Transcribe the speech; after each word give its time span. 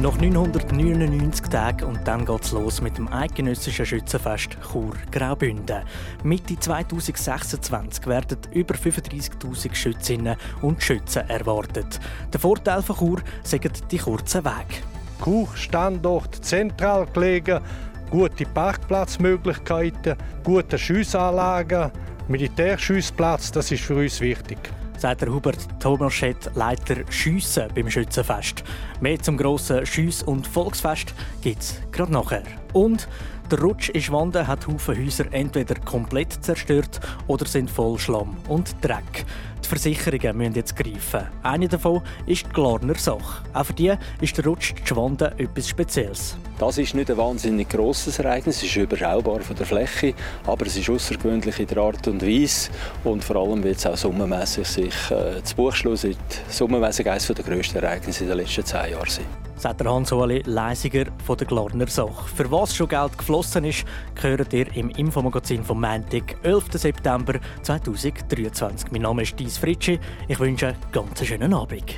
Noch 0.00 0.16
999 0.20 1.48
Tage 1.48 1.84
und 1.84 2.06
dann 2.06 2.24
geht's 2.24 2.52
los 2.52 2.80
mit 2.80 2.96
dem 2.96 3.12
eidgenössischen 3.12 3.84
Schützenfest 3.84 4.56
Chur 4.70 4.94
Graubünden. 5.10 5.82
Mitte 6.22 6.56
2026 6.56 8.06
werden 8.06 8.38
über 8.52 8.76
35.000 8.76 9.74
Schützinnen 9.74 10.36
und 10.62 10.80
Schützen 10.80 11.28
erwartet. 11.28 11.98
Der 12.32 12.38
Vorteil 12.38 12.80
von 12.80 12.96
Chur 12.96 13.22
sind 13.42 13.90
die 13.90 13.98
kurzen 13.98 14.44
Wege. 14.44 14.82
Chur 15.20 15.48
Standort 15.56 16.44
zentral 16.44 17.04
gelegen, 17.06 17.60
gute 18.08 18.44
Parkplatzmöglichkeiten, 18.46 20.14
gute 20.44 20.78
Schussanlagen, 20.78 21.90
Militärschussplatz, 22.28 23.50
das 23.50 23.72
ist 23.72 23.82
für 23.82 23.96
uns 23.96 24.20
wichtig 24.20 24.58
sagt 24.98 25.22
der 25.22 25.32
Hubert 25.32 25.68
Tomaschett, 25.80 26.50
Leiter 26.54 26.96
Schiessen 27.10 27.68
beim 27.74 27.88
Schützenfest. 27.88 28.64
Mehr 29.00 29.20
zum 29.20 29.36
grossen 29.36 29.86
Schiess- 29.86 30.22
und 30.22 30.46
Volksfest 30.46 31.14
gibt 31.40 31.62
es 31.62 31.80
gerade 31.92 32.12
nachher. 32.12 32.42
Und 32.72 33.08
der 33.50 33.60
Rutsch 33.60 33.88
in 33.90 34.02
Schwanden 34.02 34.46
hat 34.46 34.66
Haufen 34.66 34.96
Häuser 34.98 35.24
entweder 35.32 35.76
komplett 35.76 36.44
zerstört 36.44 37.00
oder 37.28 37.46
sind 37.46 37.70
voll 37.70 37.98
Schlamm 37.98 38.36
und 38.48 38.74
Dreck. 38.82 39.24
Die 39.68 39.74
Versicherungen 39.74 40.34
müssen 40.38 40.54
jetzt 40.54 40.74
greifen. 40.74 41.26
Eine 41.42 41.68
davon 41.68 42.00
ist 42.24 42.46
die 42.46 42.52
Glarner 42.54 42.94
Sache. 42.94 43.44
Auch 43.52 43.66
für 43.66 43.74
die 43.74 43.92
ist 44.22 44.34
der 44.38 44.46
Rutsch 44.46 44.72
in 44.72 44.86
Schwanden 44.86 45.30
etwas 45.36 45.68
Spezielles. 45.68 46.38
Das 46.58 46.78
ist 46.78 46.94
nicht 46.94 47.10
ein 47.10 47.18
wahnsinnig 47.18 47.68
grosses 47.68 48.18
Ereignis, 48.18 48.56
es 48.56 48.62
ist 48.62 48.76
überschaubar 48.76 49.40
von 49.40 49.56
der 49.56 49.66
Fläche, 49.66 50.14
aber 50.46 50.64
es 50.64 50.76
ist 50.78 50.88
außergewöhnlich 50.88 51.60
in 51.60 51.66
der 51.66 51.78
Art 51.78 52.08
und 52.08 52.26
Weise 52.26 52.70
und 53.04 53.22
vor 53.22 53.36
allem 53.36 53.62
wird 53.62 53.76
es 53.76 53.84
auch 53.84 53.96
summenmässig 53.96 54.66
sich 54.66 55.10
äh, 55.10 55.42
zu 55.44 55.54
Buch 55.54 55.74
schließen, 55.74 56.16
summenmässig 56.48 57.06
eines 57.06 57.26
der 57.26 57.44
grössten 57.44 57.76
Ereignisse 57.76 58.24
in 58.24 58.30
den 58.30 58.38
letzten 58.38 58.64
zehn 58.64 58.92
Jahren 58.92 59.10
sein 59.10 59.47
sagt 59.58 59.84
Hans-Oli 59.84 60.42
Leisiger 60.46 61.06
von 61.24 61.36
der 61.36 61.46
Glarner 61.46 61.86
Sache. 61.88 62.28
Für 62.34 62.50
was 62.50 62.74
schon 62.74 62.88
Geld 62.88 63.18
geflossen 63.18 63.64
ist, 63.64 63.84
gehört 64.14 64.52
ihr 64.52 64.74
im 64.76 64.90
Infomagazin 64.90 65.64
vom 65.64 65.80
Montag, 65.80 66.36
11. 66.42 66.66
September 66.72 67.34
2023. 67.62 68.92
Mein 68.92 69.02
Name 69.02 69.22
ist 69.22 69.38
Dies 69.38 69.58
Fritschi. 69.58 69.98
Ich 70.28 70.38
wünsche 70.38 70.68
einen 70.68 70.76
ganz 70.92 71.24
schönen 71.24 71.52
Abend. 71.52 71.96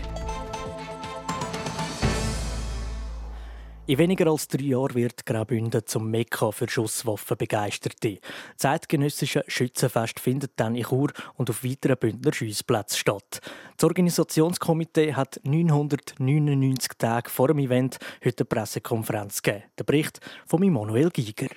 In 3.91 3.98
weniger 3.98 4.28
als 4.28 4.46
drei 4.46 4.62
Jahren 4.66 4.94
wird 4.94 5.27
Graubünden 5.27 5.84
zum 5.84 6.12
Mekka 6.12 6.52
für 6.52 6.69
Schusswaffenbegeisterte. 6.69 8.20
Das 8.20 8.58
zeitgenössische 8.58 9.42
Schützenfest 9.48 10.20
findet 10.20 10.52
dann 10.55 10.77
in 10.77 10.84
Chur 10.84 11.10
und 11.34 11.50
auf 11.50 11.64
weiteren 11.64 11.96
Bündner 11.96 12.33
Schiessplätzen 12.33 12.98
statt. 12.98 13.41
Das 13.77 13.83
Organisationskomitee 13.83 15.14
hat 15.14 15.41
999 15.42 16.92
Tage 16.98 17.30
vor 17.30 17.48
dem 17.48 17.58
Event 17.58 17.98
heute 18.24 18.44
eine 18.44 18.44
Pressekonferenz 18.44 19.42
gegeben. 19.42 19.64
Der 19.77 19.83
Bericht 19.83 20.20
von 20.46 20.62
Immanuel 20.62 21.11
Giger. 21.11 21.48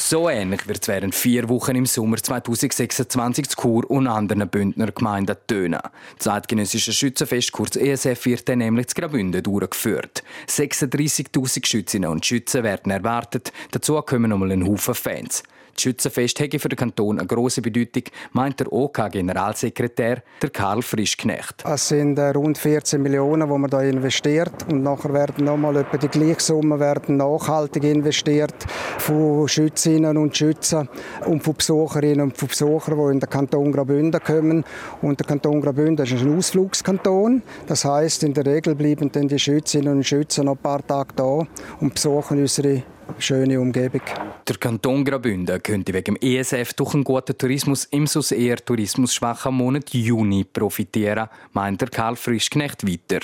So 0.00 0.30
ähnlich 0.30 0.68
wird 0.68 0.82
es 0.82 0.88
während 0.88 1.12
vier 1.12 1.48
Wochen 1.48 1.74
im 1.74 1.84
Sommer 1.84 2.18
2026 2.18 3.48
zu 3.48 3.60
Chur 3.60 3.90
und 3.90 4.06
anderen 4.06 4.48
Bündner 4.48 4.92
Gemeinden 4.92 5.36
tönen. 5.48 5.80
Das 5.82 5.92
Zeitgenössische 6.20 6.92
Schützenfest, 6.92 7.50
kurz 7.50 7.74
ESF, 7.74 8.24
wird 8.26 8.48
dann 8.48 8.58
nämlich 8.58 8.86
zu 8.86 8.94
Graubünden 8.94 9.42
durchgeführt. 9.42 10.22
36.000 10.48 11.66
Schützinnen 11.66 12.10
und 12.10 12.24
Schützen 12.24 12.62
werden 12.62 12.92
erwartet. 12.92 13.52
Dazu 13.72 14.00
kommen 14.02 14.30
nochmal 14.30 14.52
ein 14.52 14.66
Haufen 14.66 14.94
Fans. 14.94 15.42
Das 15.78 15.84
Schützenfest 15.84 16.40
hätte 16.40 16.58
für 16.58 16.68
den 16.68 16.76
Kanton 16.76 17.20
eine 17.20 17.28
grosse 17.28 17.62
Bedeutung, 17.62 18.02
meint 18.32 18.58
der 18.58 18.72
OK-Generalsekretär, 18.72 20.24
OK 20.42 20.52
Karl 20.52 20.82
Frischknecht. 20.82 21.62
Es 21.64 21.86
sind 21.86 22.18
äh, 22.18 22.30
rund 22.30 22.58
14 22.58 23.00
Millionen, 23.00 23.48
die 23.48 23.58
man 23.58 23.70
da 23.70 23.80
investiert 23.82 24.66
und 24.68 24.82
nachher 24.82 25.12
werden 25.12 25.44
nochmal 25.44 25.76
etwa 25.76 25.96
die 25.96 26.08
gleiche 26.08 26.40
Summe 26.40 26.80
werden 26.80 27.16
nachhaltig 27.16 27.84
investiert 27.84 28.56
von 28.98 29.46
Schützinnen 29.46 30.16
und 30.16 30.36
Schützen 30.36 30.88
und 31.26 31.44
von 31.44 31.54
Besucherinnen 31.54 32.22
und 32.22 32.36
von 32.36 32.48
Besuchern, 32.48 32.98
die 32.98 33.12
in 33.12 33.20
den 33.20 33.30
Kanton 33.30 33.70
Graubünden 33.70 34.20
kommen. 34.20 34.64
Und 35.00 35.20
der 35.20 35.28
Kanton 35.28 35.60
Graubünden 35.60 36.04
ist 36.04 36.20
ein 36.20 36.36
Ausflugskanton. 36.36 37.40
Das 37.68 37.84
heißt, 37.84 38.24
in 38.24 38.34
der 38.34 38.46
Regel 38.46 38.74
bleiben 38.74 39.12
dann 39.12 39.28
die 39.28 39.38
Schützinnen 39.38 39.98
und 39.98 40.04
Schützen 40.04 40.46
noch 40.46 40.56
ein 40.56 40.58
paar 40.58 40.84
Tage 40.84 41.14
da 41.14 41.46
und 41.78 41.94
besuchen 41.94 42.40
unsere 42.40 42.82
schöne 43.18 43.60
Umgebung. 43.60 44.02
Der 44.46 44.56
Kanton 44.56 45.04
Graubünden 45.04 45.62
könnte 45.62 45.92
wegen 45.94 46.14
dem 46.14 46.16
ESF 46.16 46.74
durch 46.74 46.94
einen 46.94 47.04
guten 47.04 47.36
Tourismus 47.36 47.84
im 47.86 48.06
so 48.06 48.22
eher 48.34 48.56
tourismusschwachen 48.56 49.54
Monat 49.54 49.90
Juni 49.90 50.44
profitieren, 50.44 51.28
meint 51.52 51.80
der 51.80 51.88
Karl 51.88 52.16
Frischknecht 52.16 52.86
weiter. 52.86 53.20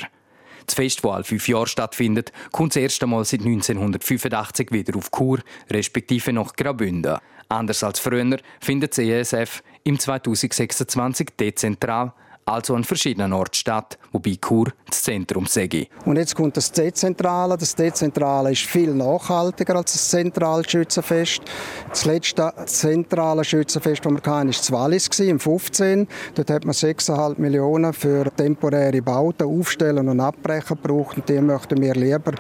Das 0.67 0.75
Fest, 0.75 1.05
das 1.05 1.11
alle 1.11 1.25
fünf 1.25 1.49
Jahre 1.49 1.67
stattfindet, 1.67 2.33
kommt 2.53 2.75
das 2.75 2.83
erste 2.83 3.07
Mal 3.07 3.25
seit 3.25 3.41
1985 3.41 4.73
wieder 4.73 4.97
auf 4.97 5.11
Kur, 5.11 5.41
respektive 5.71 6.33
nach 6.33 6.55
Graubünden. 6.55 7.19
Anders 7.49 7.85
als 7.85 7.99
früher 7.99 8.39
findet 8.61 8.93
das 8.93 8.99
ESF 8.99 9.63
im 9.85 9.99
2026 9.99 11.29
dezentral 11.39 12.13
also 12.47 12.75
an 12.75 12.85
verschiedenen 12.85 13.33
Orten 13.33 13.55
statt, 13.55 13.99
wobei 14.13 14.37
Chur 14.41 14.73
das 14.89 15.03
Zentrum 15.03 15.47
sei. 15.47 15.89
Und 16.05 16.17
jetzt 16.17 16.35
kommt 16.35 16.57
das 16.57 16.71
Dezentrale. 16.71 17.57
Das 17.57 17.75
Dezentrale 17.75 18.53
ist 18.53 18.63
viel 18.63 18.95
nachhaltiger 18.95 19.77
als 19.77 19.93
das 19.93 20.09
zentrale 20.11 20.69
Schützenfest. 20.69 21.43
Das 21.89 22.05
letzte 22.05 22.53
zentrale 22.67 23.45
Schützenfest, 23.45 24.05
das 24.05 24.13
wir 24.13 24.19
hatten, 24.19 24.27
war 24.27 24.45
das 24.45 24.73
Wallis 24.73 25.09
im 25.21 25.41
15. 25.41 26.07
Dort 26.35 26.51
hat 26.51 26.65
man 26.65 26.75
6,5 26.75 27.41
Millionen 27.41 27.93
für 27.93 28.31
temporäre 28.37 29.01
Bauten, 29.01 29.45
Aufstellen 29.45 30.09
und 30.09 30.21
Abbrechen 30.21 30.77
gebraucht. 30.83 31.17
Und 31.17 31.29
die 31.29 31.41
möchten 31.41 31.81
wir 31.81 31.95
lieber 31.95 32.33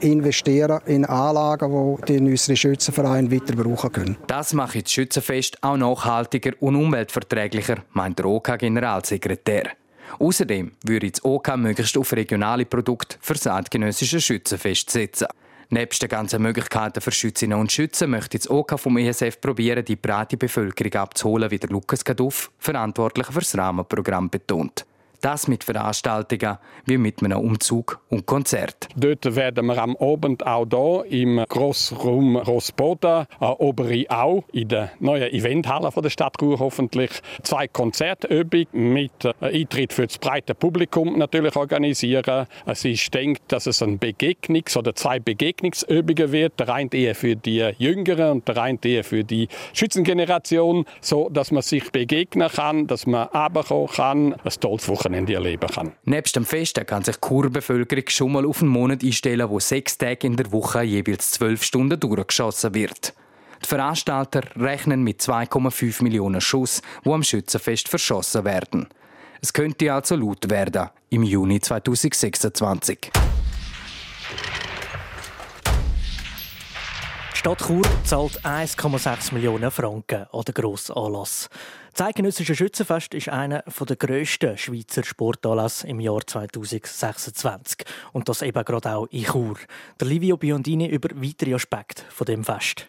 investieren 0.00 0.80
in 0.86 1.04
Anlagen, 1.04 1.98
die 2.08 2.18
unsere 2.18 2.56
Schützenvereine 2.56 3.30
weiter 3.30 3.54
brauchen 3.54 3.92
können. 3.92 4.16
Das 4.26 4.52
macht 4.52 4.82
das 4.82 4.92
Schützenfest 4.92 5.62
auch 5.62 5.76
nachhaltiger 5.76 6.52
und 6.60 6.76
umweltverträglicher, 6.76 7.76
meint 7.92 8.18
der 8.18 8.26
OK-Generalsekretär. 8.26 9.51
Außerdem 10.18 10.72
würde 10.84 11.10
das 11.10 11.24
OK 11.24 11.56
möglichst 11.56 11.96
auf 11.96 12.12
regionale 12.12 12.64
Produkte 12.66 13.16
für 13.20 13.34
das 13.34 13.46
eidgenössische 13.46 14.20
Schützenfest. 14.20 15.26
Neben 15.70 15.98
den 15.98 16.08
ganzen 16.08 16.42
Möglichkeiten 16.42 17.00
für 17.00 17.12
Schützinnen 17.12 17.58
und 17.58 17.72
Schützen 17.72 18.10
möchte 18.10 18.36
das 18.36 18.50
OK 18.50 18.78
vom 18.78 18.98
ESF 18.98 19.40
probieren, 19.40 19.84
die 19.84 19.96
breite 19.96 20.36
Bevölkerung 20.36 20.92
abzuholen, 20.94 21.50
wie 21.50 21.58
der 21.58 21.70
Lukas 21.70 22.04
Kaduff, 22.04 22.50
Verantwortlicher 22.58 23.32
für 23.32 23.40
das 23.40 23.56
Rahmenprogramm, 23.56 24.28
betont. 24.28 24.84
Das 25.22 25.46
mit 25.46 25.62
Veranstaltungen 25.62 26.58
wie 26.84 26.98
mit 26.98 27.22
einem 27.22 27.38
Umzug 27.38 28.00
und 28.08 28.26
Konzert. 28.26 28.88
Dort 28.96 29.36
werden 29.36 29.66
wir 29.66 29.80
am 29.80 29.96
Abend 29.98 30.44
auch 30.44 30.66
hier 30.68 31.04
im 31.22 31.44
Grossraum 31.48 32.36
Rossboda, 32.36 33.28
äh, 33.40 33.44
Oberi 33.44 34.08
auch, 34.08 34.42
in 34.52 34.66
der 34.66 34.90
neuen 34.98 35.32
Eventhalle 35.32 35.90
der 35.96 36.10
Stadt 36.10 36.34
Chur 36.40 36.58
hoffentlich, 36.58 37.12
zwei 37.44 37.68
Konzertübungen 37.68 38.66
mit 38.72 39.12
äh, 39.24 39.32
Eintritt 39.40 39.92
für 39.92 40.08
das 40.08 40.18
breite 40.18 40.56
Publikum 40.56 41.16
natürlich 41.16 41.54
organisieren. 41.54 42.48
Es 42.66 42.84
ist 42.84 43.14
denkt, 43.14 43.42
dass 43.46 43.68
es 43.68 43.80
ein 43.80 44.00
Begegnungs- 44.00 44.76
oder 44.76 44.92
zwei 44.96 45.20
Begegnungsübungen 45.20 46.32
wird. 46.32 46.58
Der 46.58 46.68
eine 46.68 46.92
eher 46.92 47.14
für 47.14 47.36
die 47.36 47.70
Jüngeren 47.78 48.32
und 48.32 48.48
der 48.48 48.60
eine 48.60 48.78
eher 48.82 49.04
für 49.04 49.22
die 49.22 49.46
Schützengeneration, 49.72 50.84
so 51.00 51.28
dass 51.28 51.52
man 51.52 51.62
sich 51.62 51.92
begegnen 51.92 52.48
kann, 52.48 52.88
dass 52.88 53.06
man 53.06 53.28
runterkommen 53.28 53.86
kann. 53.86 54.32
Ein 54.32 54.50
tolles 54.58 54.88
Wochenende 54.88 55.11
Wochenende 55.12 55.34
erleben 55.34 55.68
kann. 55.68 55.92
Nebst 56.04 56.36
dem 56.36 56.46
Fest 56.46 56.80
kann 56.86 57.04
sich 57.04 57.16
die 57.16 57.20
Kurbevölkerung 57.20 58.04
schon 58.08 58.32
mal 58.32 58.46
auf 58.46 58.62
einen 58.62 58.70
Monat 58.70 59.04
einstellen, 59.04 59.48
wo 59.50 59.60
sechs 59.60 59.98
Tage 59.98 60.26
in 60.26 60.36
der 60.36 60.50
Woche 60.52 60.82
jeweils 60.82 61.32
zwölf 61.32 61.62
Stunden 61.62 62.00
durchgeschossen 62.00 62.74
wird. 62.74 63.12
Die 63.62 63.68
Veranstalter 63.68 64.40
rechnen 64.56 65.02
mit 65.02 65.20
2,5 65.20 66.02
Millionen 66.02 66.40
Schuss, 66.40 66.80
die 67.04 67.10
am 67.10 67.22
Schützenfest 67.22 67.88
verschossen 67.88 68.44
werden. 68.44 68.88
Es 69.42 69.52
könnte 69.52 69.92
also 69.92 70.16
laut 70.16 70.48
werden 70.48 70.88
im 71.10 71.24
Juni 71.24 71.60
2026. 71.60 73.10
Die 77.32 77.38
Stadt 77.38 77.58
Chur 77.66 77.82
zahlt 78.04 78.40
1,6 78.44 79.34
Millionen 79.34 79.70
Franken 79.70 80.26
an 80.32 80.42
den 80.42 80.54
Grossanlass. 80.54 81.50
Das 81.94 82.06
Eidgenössische 82.06 82.54
Schützenfest 82.54 83.12
ist 83.12 83.28
einer 83.28 83.64
der 83.64 83.96
grössten 83.96 84.56
Schweizer 84.56 85.04
Sportanlässe 85.04 85.86
im 85.86 86.00
Jahr 86.00 86.26
2026. 86.26 87.84
Und 88.12 88.30
das 88.30 88.40
eben 88.40 88.64
gerade 88.64 88.94
auch 88.94 89.06
in 89.10 89.24
Chur. 89.24 89.58
Der 90.00 90.08
Livio 90.08 90.38
Biondini 90.38 90.88
über 90.88 91.10
weitere 91.14 91.52
Aspekte 91.52 92.02
von 92.08 92.24
dem 92.24 92.44
Fest. 92.44 92.86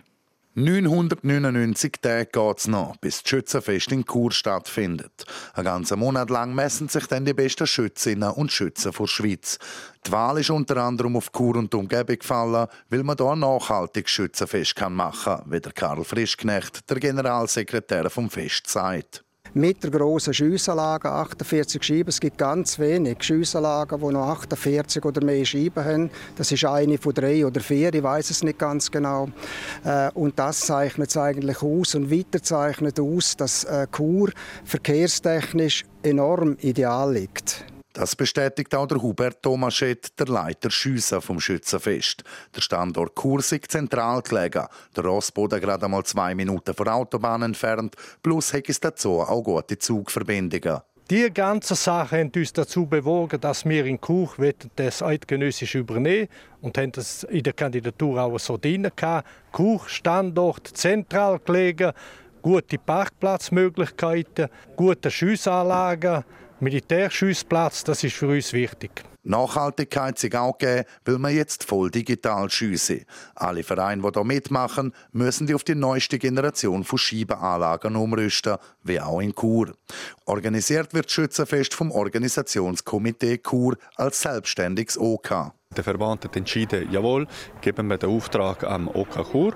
999 0.55 1.94
Tage 2.00 2.27
geht 2.27 2.59
es 2.59 2.67
noch, 2.67 2.95
bis 2.97 3.23
das 3.23 3.29
Schützenfest 3.29 3.91
in 3.91 4.05
Chur 4.05 4.31
stattfindet. 4.31 5.25
Einen 5.55 5.65
ganzen 5.65 5.97
Monat 5.97 6.29
lang 6.29 6.53
messen 6.53 6.89
sich 6.89 7.07
dann 7.07 7.25
die 7.25 7.33
besten 7.33 7.65
Schützinnen 7.65 8.29
und 8.29 8.51
Schützen 8.51 8.91
der 8.91 9.07
Schweiz. 9.07 9.57
Die 10.05 10.11
Wahl 10.11 10.38
ist 10.38 10.51
unter 10.51 10.77
anderem 10.77 11.17
auf 11.17 11.31
Chur 11.31 11.55
und 11.55 11.73
Umgebung 11.73 12.19
gefallen, 12.19 12.67
weil 12.89 13.03
man 13.03 13.17
hier 13.17 13.31
ein 13.31 13.39
nachhaltiges 13.39 14.11
Schützenfest 14.11 14.79
machen 14.89 15.38
kann, 15.38 15.51
wie 15.51 15.59
der 15.59 15.71
Karl 15.71 16.03
Frischknecht, 16.03 16.88
der 16.88 16.99
Generalsekretär 16.99 18.11
vom 18.11 18.29
Fest, 18.29 18.67
sagt 18.67 19.23
mit 19.53 19.83
der 19.83 19.91
grossen 19.91 20.33
Schiessanlage, 20.33 21.09
48 21.09 21.83
Scheiben. 21.83 22.09
Es 22.09 22.19
gibt 22.19 22.38
ganz 22.38 22.79
wenig 22.79 23.21
Schiessanlagen, 23.23 24.00
die 24.00 24.13
noch 24.13 24.27
48 24.27 25.05
oder 25.05 25.23
mehr 25.23 25.45
Scheiben 25.45 25.83
haben. 25.83 26.09
Das 26.35 26.51
ist 26.51 26.65
eine 26.65 26.97
von 26.97 27.13
drei 27.13 27.45
oder 27.45 27.61
vier, 27.61 27.94
ich 27.94 28.03
weiß 28.03 28.29
es 28.29 28.44
nicht 28.44 28.59
ganz 28.59 28.89
genau. 28.89 29.29
Äh, 29.83 30.09
und 30.13 30.39
das 30.39 30.61
zeichnet 30.61 31.09
es 31.09 31.17
eigentlich 31.17 31.61
aus 31.61 31.95
und 31.95 32.11
weiter 32.11 32.41
zeichnet 32.41 33.00
aus, 33.00 33.38
dass 33.38 33.63
äh, 33.65 33.88
Chur 33.95 34.31
verkehrstechnisch 34.65 35.85
enorm 36.01 36.57
ideal 36.61 37.13
liegt. 37.13 37.65
Das 37.94 38.16
bestätigt 38.16 38.74
auch 38.74 38.88
der 38.88 39.04
Hubert 39.04 39.44
Tomaschet, 39.44 40.19
der 40.19 40.25
Leiter 40.25 40.72
Schüsse 40.72 41.22
vom 41.22 41.40
Schützenfest. 41.40 42.24
Der 42.56 42.62
Standort 42.62 43.13
Kursig 43.13 43.69
zentral 43.69 44.24
gelegen, 44.24 44.66
der 44.95 45.04
Rossboden 45.06 45.62
gerade 45.62 45.86
einmal 45.86 46.04
zwei 46.04 46.34
Minuten 46.34 46.74
von 46.74 46.88
Autobahn 46.88 47.44
entfernt, 47.44 47.95
plus 48.24 48.51
hat 48.51 48.68
es 48.68 48.80
dazu 48.80 49.19
auch 49.19 49.44
gute 49.44 49.78
Zugverbindungen. 49.78 50.80
Die 51.12 51.31
ganze 51.31 51.75
Sache 51.75 52.25
hat 52.25 52.36
uns 52.36 52.51
dazu 52.54 52.88
bewogen, 52.88 53.40
dass 53.40 53.63
wir 53.63 53.86
in 53.86 54.01
Kuch 54.01 54.38
das 54.75 55.04
eidgenössisch 55.04 55.75
übernehmen 55.75 56.30
und 56.62 56.75
haben 56.80 56.94
das 56.94 57.24
in 57.25 57.44
der 57.44 57.54
Kandidatur 57.54 58.24
auch 58.24 58.40
so 58.40 58.57
drin. 58.57 58.90
Kuch 59.51 59.88
Standort 59.88 60.68
zentral 60.68 61.40
gelegen, 61.45 61.92
gute 62.42 62.80
Parkplatzmöglichkeiten, 62.80 64.48
gute 64.75 65.12
Schussanlagen 65.12 66.24
Militärschussplatz, 66.63 67.83
das 67.83 68.04
ist 68.04 68.15
für 68.15 68.27
uns 68.27 68.54
wichtig. 68.54 69.04
Nachhaltigkeit 69.24 70.18
sich 70.19 70.36
auch 70.36 70.57
gegeben, 70.57 70.88
weil 71.06 71.18
wir 71.18 71.30
jetzt 71.30 71.63
voll 71.63 71.89
digital 71.89 72.50
schiessen. 72.50 73.06
Alle 73.36 73.63
Vereine, 73.63 74.01
die 74.01 74.10
hier 74.13 74.24
mitmachen, 74.24 74.94
müssen 75.12 75.48
die 75.48 75.56
auf 75.56 75.63
die 75.63 75.75
neueste 75.75 76.19
Generation 76.19 76.83
von 76.83 77.00
Scheibenanlagen 77.00 77.95
umrüsten, 77.95 78.57
wie 78.83 79.00
auch 79.00 79.21
in 79.21 79.33
Chur. 79.33 79.74
Organisiert 80.25 80.94
wird 80.94 81.10
Schützenfest 81.10 81.74
vom 81.74 81.92
Organisationskomitee 81.92 83.38
Chur 83.38 83.77
als 83.95 84.21
selbstständiges 84.21 84.98
OK. 84.98 85.54
Der 85.75 85.83
Verband 85.83 86.23
hat 86.25 86.35
entschieden, 86.35 86.87
jawohl, 86.91 87.27
geben 87.61 87.87
wir 87.87 87.97
den 87.97 88.09
Auftrag 88.09 88.63
am 88.63 88.87
OK 88.87 89.31
Chur. 89.31 89.55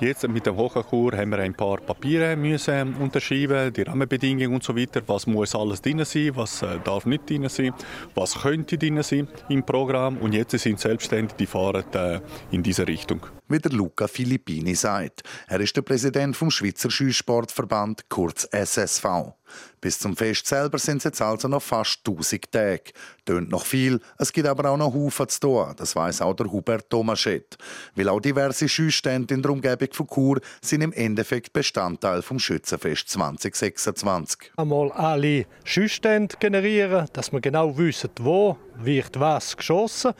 Jetzt 0.00 0.26
mit 0.28 0.46
dem 0.46 0.56
Hochachur 0.56 1.14
haben 1.14 1.30
wir 1.30 1.40
ein 1.40 1.52
paar 1.52 1.76
Papiere 1.76 2.34
müssen 2.34 2.94
unterschreiben, 2.94 3.70
die 3.70 3.82
Rahmenbedingungen 3.82 4.54
und 4.54 4.62
so 4.62 4.74
weiter. 4.74 5.02
Was 5.06 5.26
muss 5.26 5.54
alles 5.54 5.82
drin 5.82 6.02
sein, 6.06 6.30
was 6.34 6.62
äh, 6.62 6.78
darf 6.82 7.04
nicht 7.04 7.28
drin 7.28 7.48
sein, 7.50 7.74
was 8.14 8.40
könnte 8.40 8.78
drin 8.78 9.02
sein 9.02 9.28
im 9.50 9.62
Programm. 9.62 10.16
Und 10.16 10.32
jetzt 10.32 10.58
sind 10.58 10.80
selbstständig, 10.80 11.36
die 11.36 11.46
fahren 11.46 11.84
äh, 11.92 12.20
in 12.50 12.62
diese 12.62 12.86
Richtung. 12.86 13.26
Wie 13.48 13.58
der 13.58 13.72
Luca 13.72 14.06
Filippini 14.06 14.74
sagt. 14.74 15.22
Er 15.48 15.60
ist 15.60 15.76
der 15.76 15.82
Präsident 15.82 16.34
vom 16.34 16.50
Schweizer 16.50 16.90
Skisportverband, 16.90 18.08
kurz 18.08 18.48
SSV. 18.50 19.34
Bis 19.80 19.98
zum 19.98 20.14
Fest 20.14 20.46
selber 20.46 20.78
sind 20.78 20.98
es 20.98 21.04
jetzt 21.04 21.22
also 21.22 21.48
noch 21.48 21.62
fast 21.62 22.00
1000 22.06 22.52
Tage. 22.52 22.92
Tönt 23.24 23.50
noch 23.50 23.64
viel, 23.64 24.00
es 24.18 24.32
gibt 24.32 24.46
aber 24.46 24.70
auch 24.70 24.76
noch 24.76 24.92
Haufen 24.92 25.28
zu 25.28 25.40
tun. 25.40 25.74
Das 25.76 25.96
weiß 25.96 26.20
auch 26.20 26.34
der 26.34 26.52
Hubert 26.52 26.90
Tomaschet. 26.90 27.56
Weil 27.94 28.08
auch 28.08 28.20
diverse 28.20 28.68
Skistände 28.68 29.32
in 29.32 29.42
der 29.42 29.50
Umgebung 29.50 29.88
von 29.92 30.06
Chur 30.06 30.40
sind 30.60 30.82
im 30.82 30.92
Endeffekt 30.92 31.52
Bestandteil 31.52 32.20
vom 32.22 32.38
Schützenfest 32.38 33.08
2026. 33.08 34.52
Einmal 34.56 34.92
alle 34.92 35.46
Schüsstände 35.64 36.36
generieren, 36.38 37.06
dass 37.12 37.32
wir 37.32 37.40
genau 37.40 37.76
wissen, 37.78 38.10
wo 38.20 38.58
wird 38.76 39.18
was 39.18 39.56
geschossen. 39.56 40.12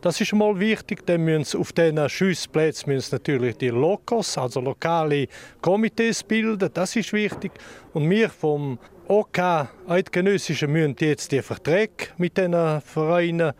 Das 0.00 0.20
ist 0.20 0.32
mal 0.32 0.58
wichtig, 0.60 1.04
denn 1.06 1.24
müssen 1.24 1.60
auf 1.60 1.72
diesen 1.72 2.08
Schussplätzen 2.08 2.92
müssen 2.92 3.16
natürlich 3.16 3.56
die 3.56 3.70
Lokos, 3.70 4.38
also 4.38 4.60
lokale 4.60 5.26
Komitees 5.60 6.22
bilden. 6.22 6.70
Das 6.72 6.94
ist 6.94 7.12
wichtig. 7.12 7.50
Und 7.94 8.08
wir 8.08 8.28
vom 8.28 8.78
OK 9.10 9.38
Eidgenössischen 9.86 10.70
müssen 10.70 10.94
jetzt 11.00 11.32
die 11.32 11.40
Verträge 11.40 12.08
mit 12.18 12.36
diesen 12.36 12.82
Vereinen 12.82 13.54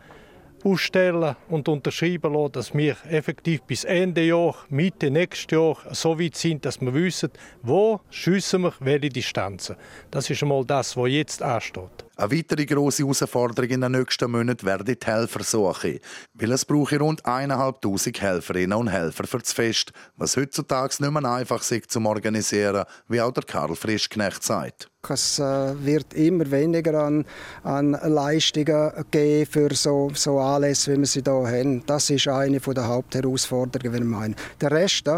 ausstellen 0.63 1.35
und 1.49 1.67
unterschreiben 1.67 2.31
lassen, 2.31 2.51
dass 2.51 2.73
wir 2.75 2.95
effektiv 3.09 3.63
bis 3.63 3.83
Ende 3.83 4.21
Jahr, 4.21 4.53
Mitte 4.69 5.09
nächstes 5.09 5.57
Jahr 5.57 5.75
so 5.89 6.19
weit 6.19 6.35
sind, 6.35 6.65
dass 6.65 6.79
wir 6.79 6.93
wissen, 6.93 7.31
wo 7.63 7.99
schiessen 8.11 8.61
wir 8.61 8.73
welche 8.79 9.09
Distanzen. 9.09 9.75
Das 10.11 10.29
ist 10.29 10.43
einmal 10.43 10.63
das, 10.65 10.95
was 10.95 11.09
jetzt 11.09 11.41
ansteht. 11.41 12.05
Eine 12.19 12.31
weitere 12.31 12.65
grosse 12.65 13.03
Herausforderung 13.03 13.69
in 13.69 13.79
den 13.79 13.93
nächsten 13.93 14.29
Monaten 14.29 14.65
werden 14.65 14.85
die 14.85 14.97
Helfersuche. 15.01 16.01
Weil 16.33 16.51
es 16.51 16.65
brauche 16.65 16.99
rund 16.99 17.23
1'500 17.23 18.19
Helferinnen 18.19 18.77
und 18.77 18.89
Helfer 18.89 19.25
für 19.25 19.37
das 19.37 19.53
Fest, 19.53 19.93
was 20.17 20.35
heutzutage 20.35 20.95
nicht 20.99 21.11
mehr 21.11 21.23
einfach 21.23 21.61
ist 21.71 21.89
zum 21.89 22.07
Organisieren, 22.07 22.83
wie 23.07 23.21
auch 23.21 23.31
der 23.31 23.43
Karl 23.43 23.73
Frischknecht 23.73 24.43
sagt. 24.43 24.89
Es 25.07 25.39
äh, 25.39 25.73
wird 25.85 26.13
immer 26.13 26.51
weniger 26.51 27.05
an, 27.05 27.23
an 27.63 27.91
Leistungen 27.91 28.91
geben 29.11 29.49
für 29.49 29.73
so, 29.73 30.11
so 30.13 30.39
Anlässe, 30.39 30.91
wie 30.91 30.97
wir 30.97 31.05
sie 31.05 31.21
hier 31.23 31.33
haben. 31.33 31.85
Das 31.85 32.09
ist 32.09 32.27
eine 32.27 32.59
der 32.59 32.85
Hauptherausforderungen, 32.85 33.93
wie 33.93 34.03
ich 34.03 34.03
meine. 34.03 34.35
Der 34.59 34.71
Rest, 34.71 35.09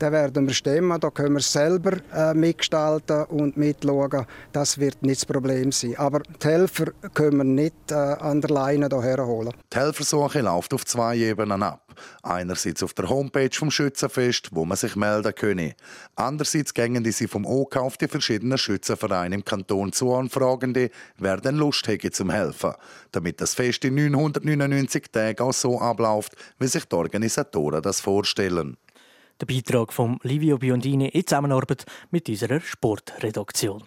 den 0.00 0.12
werden 0.12 0.46
wir 0.46 0.54
stemmen, 0.54 1.00
da 1.00 1.10
können 1.10 1.34
wir 1.34 1.40
selber 1.40 1.98
äh, 2.14 2.34
mitgestalten 2.34 3.24
und 3.24 3.56
mitschauen. 3.56 4.26
Das 4.52 4.78
wird 4.78 5.02
nicht 5.02 5.22
das 5.22 5.26
Problem 5.26 5.72
sein. 5.72 5.96
Aber 5.96 6.20
die 6.20 6.46
Helfer 6.46 6.92
können 7.14 7.38
wir 7.38 7.44
nicht 7.44 7.90
äh, 7.90 7.94
an 7.94 8.40
der 8.40 8.50
Leine 8.50 8.88
hierher 8.88 9.26
holen. 9.26 9.52
Die 9.72 9.76
Helfersuche 9.76 10.40
läuft 10.40 10.72
auf 10.74 10.84
zwei 10.84 11.16
Ebenen 11.16 11.62
ab. 11.62 11.84
Einerseits 12.22 12.82
auf 12.82 12.94
der 12.94 13.08
Homepage 13.08 13.50
vom 13.52 13.70
Schützenfest, 13.70 14.50
wo 14.52 14.64
man 14.64 14.76
sich 14.76 14.94
melden 14.94 15.34
könne. 15.34 15.74
Andererseits 16.14 16.72
gehen 16.74 17.02
die 17.02 17.12
sie 17.12 17.26
vom 17.26 17.44
OK 17.44 17.76
auf 17.76 17.96
die 17.96 18.08
verschiedenen 18.08 18.58
Schützenvereine 18.58 19.34
im 19.34 19.44
Kanton 19.44 19.92
zu 19.92 20.10
und 20.10 20.32
fragen 20.32 20.74
die, 20.74 20.90
wer 21.16 21.38
denn 21.38 21.56
Lust 21.56 21.88
hätte 21.88 22.10
zum 22.10 22.30
Helfen, 22.30 22.72
damit 23.12 23.40
das 23.40 23.54
Fest 23.54 23.84
in 23.84 23.94
999 23.94 25.10
Tagen 25.10 25.42
auch 25.42 25.52
so 25.52 25.80
abläuft, 25.80 26.36
wie 26.58 26.68
sich 26.68 26.84
die 26.84 26.96
Organisatoren 26.96 27.82
das 27.82 28.00
vorstellen. 28.00 28.76
Der 29.40 29.46
Beitrag 29.46 29.92
von 29.92 30.18
Livio 30.24 30.58
Biondini 30.58 31.10
in 31.10 31.24
Zusammenarbeit 31.24 31.86
mit 32.10 32.28
unserer 32.28 32.60
Sportredaktion. 32.60 33.84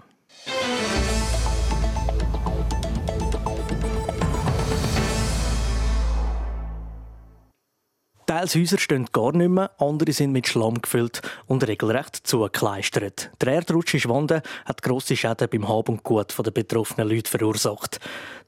Teils 8.31 8.55
Häuser 8.55 8.79
stehen 8.79 9.07
gar 9.11 9.33
nicht 9.33 9.49
mehr, 9.49 9.71
andere 9.77 10.13
sind 10.13 10.31
mit 10.31 10.47
Schlamm 10.47 10.81
gefüllt 10.81 11.21
und 11.47 11.67
regelrecht 11.67 12.15
zugekleistert. 12.15 13.29
Der 13.41 13.55
Erdrutsch 13.55 13.93
in 13.93 13.99
Schwanden 13.99 14.41
hat 14.63 14.81
grosse 14.81 15.17
Schäden 15.17 15.49
beim 15.51 15.67
Hab 15.67 15.89
und 15.89 16.01
Gut 16.01 16.33
der 16.37 16.51
betroffenen 16.51 17.09
Leute 17.09 17.29
verursacht. 17.29 17.99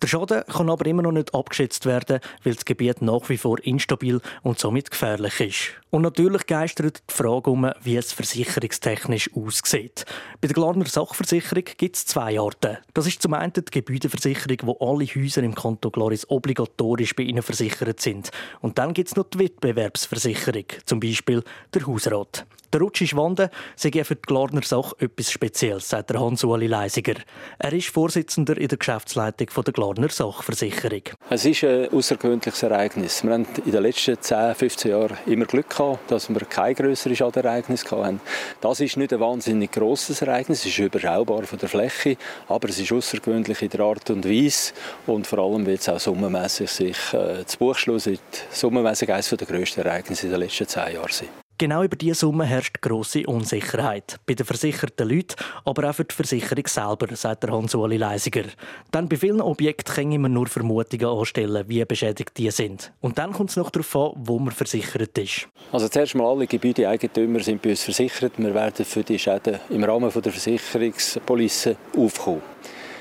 Der 0.04 0.10
Schaden 0.10 0.44
kann 0.48 0.70
aber 0.70 0.86
immer 0.86 1.02
noch 1.02 1.14
nicht 1.14 1.34
abgeschätzt 1.34 1.86
werden, 1.86 2.20
weil 2.44 2.56
das 2.56 2.66
Gebiet 2.66 3.02
nach 3.02 3.30
wie 3.30 3.38
vor 3.38 3.58
instabil 3.64 4.20
und 4.42 4.60
somit 4.60 4.92
gefährlich 4.92 5.40
ist. 5.40 5.82
Und 5.92 6.02
natürlich 6.02 6.46
geistert 6.46 7.02
die 7.10 7.14
Frage 7.14 7.50
um, 7.50 7.72
wie 7.84 7.96
es 7.96 8.12
versicherungstechnisch 8.12 9.30
aussieht. 9.34 10.04
Bei 10.42 10.50
der 10.50 10.56
Glarner 10.56 10.88
Sachversicherung 10.88 11.64
gibt 11.78 11.96
es 11.96 12.06
zwei 12.06 12.38
Arten. 12.38 12.80
Das 12.94 13.08
ist 13.08 13.22
zum 13.22 13.34
einen 13.34 13.54
die 13.54 13.64
Gebäudeversicherung, 13.64 14.58
wo 14.64 14.78
alle 14.82 15.06
Häuser 15.06 15.42
im 15.42 15.56
Kanton 15.56 15.94
Glaris 15.94 16.30
obligatorisch 16.30 17.16
bei 17.16 17.24
ihnen 17.24 17.42
versichert 17.42 18.02
sind. 18.02 18.30
Und 18.60 18.80
dann 18.80 18.94
gibt 18.94 19.08
es 19.08 19.16
noch 19.16 19.30
die 19.30 19.40
Wettbewerbsversicherung, 19.40 20.66
zum 20.86 21.00
Beispiel 21.00 21.46
der 21.74 21.88
Hausrat. 21.88 22.46
Der 22.74 22.82
Rutsch 22.82 23.02
in 23.02 23.08
Schwanden 23.08 23.50
sei 23.76 23.92
für 24.04 24.16
die 24.16 24.22
Glarner 24.24 24.64
Sache 24.64 24.96
etwas 24.98 25.30
Spezielles, 25.30 25.90
sagt 25.90 26.10
der 26.10 26.20
Hans-Ueli 26.20 26.66
Leisiger. 26.66 27.14
Er 27.60 27.72
ist 27.72 27.90
Vorsitzender 27.90 28.58
in 28.58 28.68
der 28.68 28.80
Geschäftsleitung 28.80 29.48
der 29.64 29.74
Glarner 29.74 30.10
Sachversicherung. 30.10 31.04
Es 31.30 31.46
ist 31.46 31.64
ein 31.66 31.90
außergewöhnliches 31.94 32.64
Ereignis. 32.64 33.24
Wir 33.24 33.34
haben 33.34 33.46
in 33.64 33.72
den 33.72 33.84
letzten 33.84 34.20
10, 34.20 34.56
15 34.56 34.90
Jahren 34.90 35.18
immer 35.28 35.46
Glück 35.46 35.70
gehabt, 35.70 36.10
dass 36.10 36.30
wir 36.30 36.40
kein 36.48 36.74
grösseres 36.74 37.20
Schadenereignis 37.20 37.86
hatten. 37.92 38.20
Das 38.60 38.80
ist 38.80 38.98
nicht 38.98 39.14
ein 39.14 39.20
wahnsinnig 39.20 39.72
grosses 39.72 40.24
Ereignis, 40.24 40.62
es 40.62 40.66
ist 40.66 40.80
überschaubar 40.80 41.44
von 41.44 41.60
der 41.60 41.70
Fläche, 41.70 42.18
aber 42.48 42.70
es 42.70 42.80
ist 42.80 42.92
außergewöhnlich 42.92 43.62
in 43.62 43.70
der 43.70 43.82
Art 43.82 44.10
und 44.10 44.28
Weise 44.28 44.74
und 45.06 45.28
vor 45.28 45.38
allem 45.38 45.68
wird 45.68 45.82
es 45.82 45.90
auch 45.90 46.00
summenmässig 46.00 46.72
sich 46.72 46.98
äh, 47.14 47.44
das 47.44 47.56
Buchschluss 47.56 48.10
summenmässig 48.50 49.14
eines 49.14 49.30
der 49.30 49.46
grössten 49.46 49.82
Ereignisse 49.82 50.26
in 50.26 50.32
den 50.32 50.42
letzten 50.42 50.68
10 50.68 50.96
Jahren 50.96 51.12
sein. 51.12 51.43
Genau 51.60 51.84
über 51.84 51.96
diese 51.96 52.16
Summe 52.16 52.46
herrscht 52.46 52.82
grosse 52.82 53.28
Unsicherheit. 53.28 54.20
Bei 54.26 54.34
den 54.34 54.46
versicherten 54.46 55.08
Leuten, 55.08 55.36
aber 55.66 55.90
auch 55.90 55.94
für 55.94 56.04
die 56.04 56.16
Versicherung 56.16 56.66
selber, 56.68 57.16
sagt 57.16 57.44
der 57.44 57.52
Hans-Uli 57.52 57.98
Leisiger. 57.98 58.46
Denn 58.92 59.08
bei 59.08 59.18
vielen 59.18 59.40
Objekten 59.40 59.94
können 59.94 60.22
wir 60.24 60.30
nur 60.30 60.48
Vermutungen 60.48 61.06
anstellen, 61.06 61.64
wie 61.68 61.86
beschädigt 61.86 62.38
die 62.38 62.50
sind. 62.50 62.92
Und 63.02 63.20
dann 63.20 63.34
kommt 63.34 63.52
es 63.52 63.56
noch 63.56 63.70
darauf 63.70 63.96
an, 63.96 64.12
wo 64.16 64.40
man 64.40 64.52
versichert 64.52 65.16
ist. 65.18 65.48
Also 65.72 65.88
zuerst 65.90 66.16
mal 66.16 66.26
alle 66.26 66.48
Gebäudeeigentümer 66.48 67.40
sind 67.40 67.62
bei 67.62 67.70
uns 67.70 67.84
versichert. 67.84 68.34
Wir 68.38 68.54
werden 68.54 68.84
für 68.84 69.04
die 69.04 69.20
Schäden 69.20 69.60
im 69.70 69.84
Rahmen 69.84 70.12
der 70.12 70.32
Versicherungspolice 70.32 71.76
aufkommen. 71.96 72.42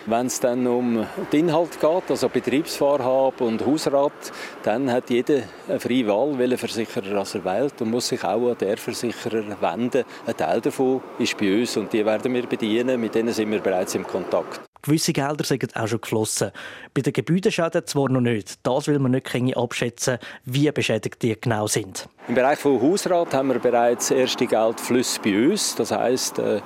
Wenn 0.06 0.26
es 0.26 0.40
dann 0.40 0.66
um 0.66 1.06
den 1.32 1.48
Inhalt 1.48 1.80
geht, 1.80 2.10
also 2.10 2.28
Betriebsvorhaben 2.28 3.46
und 3.46 3.64
Hausrat, 3.64 4.12
dann 4.64 4.90
hat 4.90 5.10
jeder 5.10 5.42
eine 5.68 5.78
freie 5.78 6.08
Wahl, 6.08 6.36
welchen 6.38 6.58
Versicherer 6.58 7.24
er 7.34 7.44
wählt 7.44 7.80
und 7.80 7.90
muss 7.90 8.08
sich 8.08 8.24
auch 8.24 8.50
an 8.50 8.58
den 8.58 8.76
Versicherer 8.76 9.44
wenden. 9.60 10.04
Ein 10.26 10.36
Teil 10.36 10.60
davon 10.60 11.02
ist 11.20 11.36
bei 11.38 11.60
uns 11.60 11.76
und 11.76 11.92
die 11.92 12.04
werden 12.04 12.34
wir 12.34 12.46
bedienen, 12.46 13.00
mit 13.00 13.14
denen 13.14 13.32
sind 13.32 13.52
wir 13.52 13.60
bereits 13.60 13.94
im 13.94 14.04
Kontakt. 14.04 14.60
Gewisse 14.84 15.12
Gelder 15.12 15.44
sind 15.44 15.76
auch 15.76 15.86
schon 15.86 16.00
geflossen. 16.00 16.50
Bei 16.92 17.02
den 17.02 17.12
Gebäudeschäden 17.12 17.86
zwar 17.86 18.08
noch 18.08 18.20
nicht. 18.20 18.58
Das 18.64 18.88
will 18.88 18.98
man 18.98 19.12
nicht 19.12 19.56
abschätzen, 19.56 20.18
wie 20.44 20.72
beschädigt 20.72 21.22
die 21.22 21.40
genau 21.40 21.68
sind. 21.68 22.08
Im 22.28 22.36
Bereich 22.36 22.60
von 22.60 22.80
Hausrat 22.80 23.34
haben 23.34 23.48
wir 23.48 23.58
bereits 23.58 24.12
erste 24.12 24.46
Geldflüsse 24.46 25.20
bei 25.24 25.48
uns. 25.48 25.74
Das 25.74 25.90
heißt, 25.90 26.38
äh, 26.38 26.60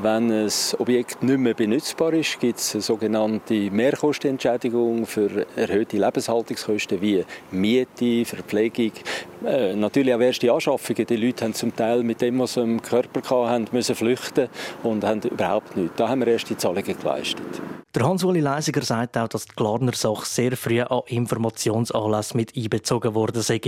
wenn 0.00 0.30
ein 0.30 0.48
Objekt 0.78 1.24
nicht 1.24 1.38
mehr 1.38 1.54
benutzbar 1.54 2.12
ist, 2.12 2.38
gibt 2.38 2.60
es 2.60 2.74
eine 2.74 2.82
sogenannte 2.82 3.72
Mehrkostenentschädigung 3.72 5.06
für 5.06 5.46
erhöhte 5.56 5.96
Lebenshaltungskosten 5.96 7.00
wie 7.00 7.24
Miete, 7.50 8.24
Verpflegung, 8.24 8.92
äh, 9.44 9.74
natürlich 9.74 10.14
auch 10.14 10.20
erste 10.20 10.52
Anschaffungen. 10.52 11.04
Die 11.04 11.16
Leute 11.16 11.44
haben 11.44 11.54
zum 11.54 11.74
Teil 11.74 12.04
mit 12.04 12.20
dem, 12.20 12.38
was 12.38 12.54
sie 12.54 12.60
im 12.60 12.80
Körper 12.80 13.50
hatten, 13.50 13.66
müssen 13.72 13.96
flüchten 13.96 14.48
und 14.84 15.02
haben 15.02 15.22
überhaupt 15.22 15.76
nichts. 15.76 15.96
Da 15.96 16.08
haben 16.08 16.20
wir 16.20 16.28
erste 16.28 16.56
Zahlungen 16.56 16.96
geleistet. 16.96 17.60
Der 17.92 18.06
Hans-Uli 18.06 18.38
Leisiger 18.38 18.82
sagt 18.82 19.18
auch, 19.18 19.26
dass 19.26 19.46
die 19.46 19.56
Glarner 19.56 19.92
Sache 19.94 20.24
sehr 20.24 20.56
früh 20.56 20.80
an 20.80 21.00
Informationsanlässe 21.06 22.36
mit 22.36 22.56
einbezogen 22.56 23.16
worden 23.16 23.42
sei 23.42 23.60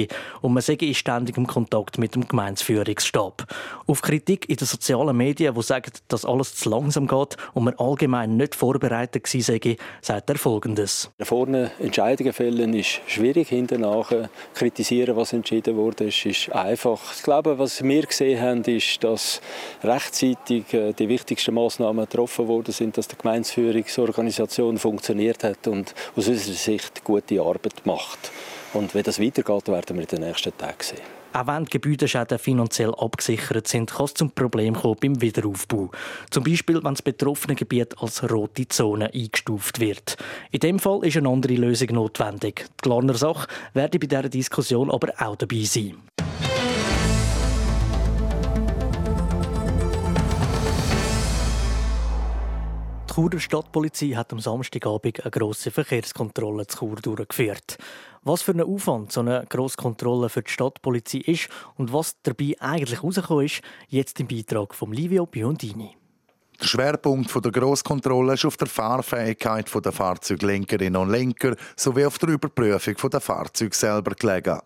und 0.43 0.53
man 0.53 0.63
sei 0.63 0.75
in 0.75 0.95
ständigem 0.95 1.45
Kontakt 1.45 1.99
mit 1.99 2.15
dem 2.15 2.29
Gemeinsführungsstab. 2.29 3.53
Auf 3.89 4.01
Kritik 4.01 4.49
in 4.49 4.55
den 4.55 4.69
sozialen 4.69 5.17
Medien, 5.17 5.57
die 5.57 5.63
sagen, 5.63 5.91
dass 6.07 6.25
alles 6.25 6.55
zu 6.55 6.71
langsam 6.71 7.09
geht 7.09 7.37
und 7.53 7.65
man 7.65 7.75
allgemein 7.79 8.37
nicht 8.37 8.55
vorbereitet 8.55 9.25
gewesen 9.25 9.59
sei, 9.61 9.77
sagt 10.01 10.31
er 10.31 10.37
Folgendes. 10.37 11.11
Vorne 11.21 11.73
Entscheidungen 11.81 12.33
fällen 12.33 12.75
ist 12.75 13.01
schwierig, 13.09 13.49
hinterher 13.49 14.31
kritisieren, 14.55 15.17
was 15.17 15.33
entschieden 15.33 15.75
wurde, 15.75 16.05
ist, 16.05 16.49
einfach. 16.53 17.01
Ich 17.17 17.25
glaube, 17.25 17.59
was 17.59 17.83
wir 17.83 18.03
gesehen 18.03 18.41
haben, 18.41 18.63
ist, 18.67 19.03
dass 19.03 19.41
rechtzeitig 19.83 20.73
äh, 20.73 20.93
die 20.93 21.09
wichtigsten 21.09 21.55
Maßnahmen 21.55 22.05
getroffen 22.05 22.47
worden 22.47 22.71
sind, 22.71 22.97
dass 22.97 23.09
der 23.09 23.19
Gemeinsführungsorganisation 23.19 24.12
Organisation 24.13 24.79
funktioniert 24.79 25.45
hat 25.45 25.67
und 25.67 25.95
aus 26.17 26.29
unserer 26.29 26.55
Sicht 26.55 27.05
gute 27.05 27.41
Arbeit 27.41 27.85
macht. 27.85 28.31
Und 28.75 28.95
wie 28.95 29.03
das 29.03 29.21
weitergeht, 29.21 29.69
werden 29.69 29.97
wir 29.97 30.03
in 30.03 30.09
den 30.09 30.29
nächsten 30.29 30.57
Tagen 30.57 30.77
sehen. 30.81 31.01
Auch 31.35 31.47
wenn 31.47 31.65
die 31.65 31.79
Gebäudeschäden 31.79 32.39
finanziell 32.39 32.95
abgesichert 32.95 33.67
sind, 33.67 33.91
kann 33.91 34.05
es 34.05 34.15
zum 34.15 34.31
Problem 34.33 34.75
kommen 34.75 34.97
beim 35.01 35.21
Wiederaufbau. 35.21 35.91
Zum 36.31 36.45
Beispiel, 36.45 36.85
wenn 36.85 36.93
das 36.93 37.01
betroffene 37.01 37.55
Gebiet 37.55 37.97
als 37.99 38.31
rote 38.31 38.69
Zone 38.69 39.11
eingestuft 39.15 39.81
wird. 39.81 40.17
In 40.51 40.61
dem 40.61 40.79
Fall 40.79 41.05
ist 41.05 41.17
eine 41.17 41.31
andere 41.31 41.55
Lösung 41.55 41.89
notwendig. 41.93 42.67
Die 42.67 42.83
Glarner 42.83 43.15
Sache 43.15 43.49
werde 43.73 43.99
bei 43.99 44.07
dieser 44.07 44.29
Diskussion 44.29 44.91
aber 44.91 45.13
auch 45.19 45.37
dabei 45.37 45.63
sein. 45.63 45.97
Churer 53.23 53.39
Stadtpolizei 53.39 54.17
hat 54.17 54.33
am 54.33 54.41
Samstagabend 54.41 55.23
eine 55.23 55.31
grosse 55.31 55.71
Verkehrskontrolle 55.71 56.67
zu 56.67 56.79
Chur 56.79 56.97
durchgeführt. 56.97 57.79
Was 58.25 58.43
für 58.43 58.51
ein 58.51 58.63
Aufwand 58.63 59.13
so 59.13 59.21
eine 59.21 59.47
Grosskontrolle 59.49 60.29
für 60.29 60.43
die 60.43 60.51
Stadtpolizei 60.51 61.19
ist 61.19 61.49
und 61.77 61.93
was 61.93 62.17
dabei 62.25 62.57
eigentlich 62.59 63.01
herausgekommen 63.01 63.45
ist, 63.45 63.61
jetzt 63.87 64.19
im 64.19 64.27
Beitrag 64.27 64.75
von 64.75 64.93
Livio 64.93 65.27
Biondini. 65.27 65.97
Der 66.61 66.67
Schwerpunkt 66.67 67.33
der 67.33 67.53
Grosskontrolle 67.53 68.35
ist 68.35 68.45
auf 68.45 68.57
der 68.57 68.67
Fahrfähigkeit 68.67 69.71
der 69.73 69.93
Fahrzeuglenkerinnen 69.93 71.01
und 71.01 71.11
Lenker 71.11 71.55
sowie 71.77 72.07
auf 72.07 72.19
der 72.19 72.31
Überprüfung 72.31 73.11
der 73.11 73.21
Fahrzeuge 73.21 73.77
selber 73.77 74.17
gelegen. 74.17 74.59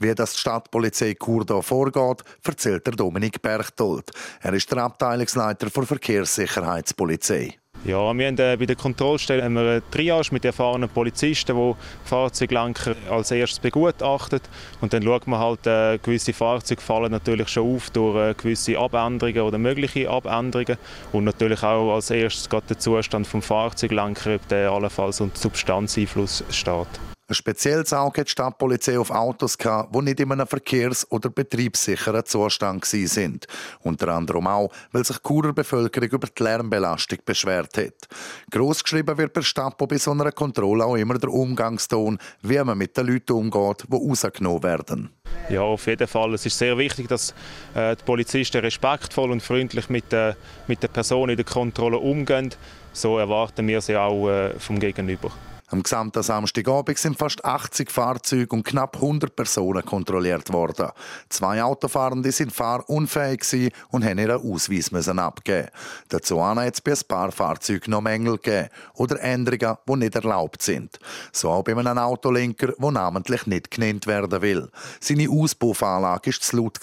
Wie 0.00 0.12
das 0.16 0.32
die 0.32 0.40
Stadtpolizei 0.40 1.14
Chur 1.14 1.44
hier 1.46 1.62
vorgeht, 1.62 2.24
erzählt 2.44 2.84
der 2.88 2.94
Dominik 2.94 3.40
Berchtold. 3.40 4.10
Er 4.40 4.52
ist 4.52 4.68
der 4.68 4.82
Abteilungsleiter 4.82 5.70
der 5.70 5.86
Verkehrssicherheitspolizei. 5.86 7.59
Ja, 7.82 8.12
wir 8.12 8.26
haben 8.26 8.38
äh, 8.38 8.56
bei 8.58 8.66
der 8.66 8.76
Kontrollstelle 8.76 9.42
haben 9.42 9.54
wir 9.54 9.62
eine 9.62 9.82
Triage 9.90 10.28
mit 10.32 10.44
erfahrenen 10.44 10.90
Polizisten, 10.90 11.56
die 11.56 11.74
Fahrzeuglenker 12.04 12.94
als 13.10 13.30
erstes 13.30 13.58
begutachten. 13.58 14.40
Und 14.82 14.92
dann 14.92 15.02
schaut 15.02 15.26
man 15.26 15.40
halt, 15.40 15.66
äh, 15.66 15.96
gewisse 15.96 16.34
Fahrzeuge 16.34 16.82
fallen 16.82 17.10
natürlich 17.10 17.48
schon 17.48 17.74
auf 17.74 17.88
durch 17.88 18.16
äh, 18.16 18.34
gewisse 18.34 18.78
Abänderungen 18.78 19.40
oder 19.40 19.56
mögliche 19.56 20.10
Abänderungen. 20.10 20.76
Und 21.12 21.24
natürlich 21.24 21.62
auch 21.62 21.94
als 21.94 22.10
erstes 22.10 22.50
der 22.50 22.78
Zustand 22.78 23.32
des 23.32 23.46
Fahrzeuglenker, 23.46 24.34
ob 24.34 24.48
der 24.48 24.70
allenfalls 24.70 25.22
unter 25.22 25.38
Substanzeinfluss 25.38 26.44
steht. 26.50 26.86
Ein 27.30 27.34
spezielles 27.34 27.92
Auge 27.92 28.22
hat 28.22 28.26
die 28.26 28.32
Stadtpolizei 28.32 28.98
auf 28.98 29.12
Autos 29.12 29.56
gehabt, 29.56 29.94
die 29.94 30.02
nicht 30.02 30.18
in 30.18 30.32
einem 30.32 30.48
verkehrs- 30.48 31.08
oder 31.12 31.30
betriebssicheren 31.30 32.26
Zustand 32.26 32.84
sind. 32.84 33.46
Unter 33.84 34.08
anderem 34.08 34.48
auch, 34.48 34.72
weil 34.90 35.04
sich 35.04 35.18
die 35.18 35.28
Churer 35.28 35.52
Bevölkerung 35.52 36.08
über 36.08 36.26
die 36.26 36.42
Lärmbelastung 36.42 37.20
beschwert 37.24 37.78
hat. 37.78 38.08
Grossgeschrieben 38.50 39.16
wird 39.16 39.32
bei 39.32 39.42
Stapo 39.42 39.86
bei 39.86 39.98
so 39.98 40.10
einer 40.10 40.32
Kontrolle 40.32 40.84
auch 40.84 40.96
immer 40.96 41.20
der 41.20 41.30
Umgangston, 41.30 42.18
wie 42.42 42.58
man 42.64 42.76
mit 42.76 42.96
den 42.96 43.06
Leuten 43.06 43.34
umgeht, 43.34 43.84
die 43.88 43.94
rausgenommen 43.94 44.64
werden. 44.64 45.10
Ja, 45.48 45.60
auf 45.60 45.86
jeden 45.86 46.08
Fall. 46.08 46.34
Es 46.34 46.44
ist 46.46 46.58
sehr 46.58 46.76
wichtig, 46.78 47.06
dass 47.06 47.32
äh, 47.76 47.94
die 47.94 48.02
Polizisten 48.02 48.58
respektvoll 48.58 49.30
und 49.30 49.40
freundlich 49.40 49.88
mit, 49.88 50.12
äh, 50.12 50.34
mit 50.66 50.82
den 50.82 50.90
Personen 50.90 51.30
in 51.30 51.36
der 51.36 51.46
Kontrolle 51.46 51.98
umgehen. 51.98 52.50
So 52.92 53.18
erwarten 53.18 53.68
wir 53.68 53.80
sie 53.80 53.96
auch 53.96 54.28
äh, 54.28 54.58
vom 54.58 54.80
Gegenüber. 54.80 55.30
Am 55.72 55.84
gesamten 55.84 56.24
Samstagabend 56.24 56.98
sind 56.98 57.16
fast 57.16 57.44
80 57.44 57.92
Fahrzeuge 57.92 58.56
und 58.56 58.64
knapp 58.64 58.96
100 58.96 59.36
Personen 59.36 59.84
kontrolliert 59.84 60.52
worden. 60.52 60.88
Zwei 61.28 61.62
Autofahrende 61.62 62.32
sind 62.32 62.52
fahrunfähig 62.52 63.72
und 63.90 64.04
haben 64.04 64.18
ihren 64.18 64.40
Ausweis 64.40 64.90
müssen 64.90 65.20
abgeben. 65.20 65.68
Dazu 66.08 66.44
hat 66.44 66.74
es 66.74 66.80
bei 66.80 66.90
ein 66.90 66.98
paar 67.06 67.30
Fahrzeugen 67.30 67.92
noch 67.92 68.00
Mängel 68.00 68.38
gegeben 68.38 68.68
oder 68.94 69.20
Änderungen, 69.22 69.76
die 69.88 69.96
nicht 69.96 70.16
erlaubt 70.16 70.60
sind. 70.60 70.98
So 71.30 71.50
auch 71.50 71.62
bei 71.62 71.76
einem 71.76 71.98
Autolenker, 71.98 72.72
der 72.76 72.90
namentlich 72.90 73.46
nicht 73.46 73.70
genannt 73.70 74.08
werden 74.08 74.42
will. 74.42 74.68
Seine 74.98 75.30
Auspuffanlage 75.30 76.32
war 76.32 76.40
zu 76.40 76.56
laut. 76.56 76.80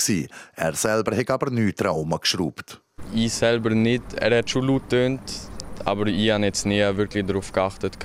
Er 0.56 0.74
selber 0.76 1.18
hat 1.18 1.30
aber 1.30 1.52
nichts 1.52 1.82
Trauma 1.82 2.18
geschraubt. 2.18 2.80
Ich 3.14 3.34
selber 3.34 3.72
nicht. 3.72 4.14
Er 4.16 4.38
hat 4.38 4.50
schon 4.50 4.66
laut 4.66 4.84
getönt, 4.84 5.22
aber 5.84 6.08
ich 6.08 6.32
habe 6.32 6.46
jetzt 6.46 6.66
nie 6.66 6.80
wirklich 6.80 7.26
darauf 7.26 7.52
geachtet 7.52 8.00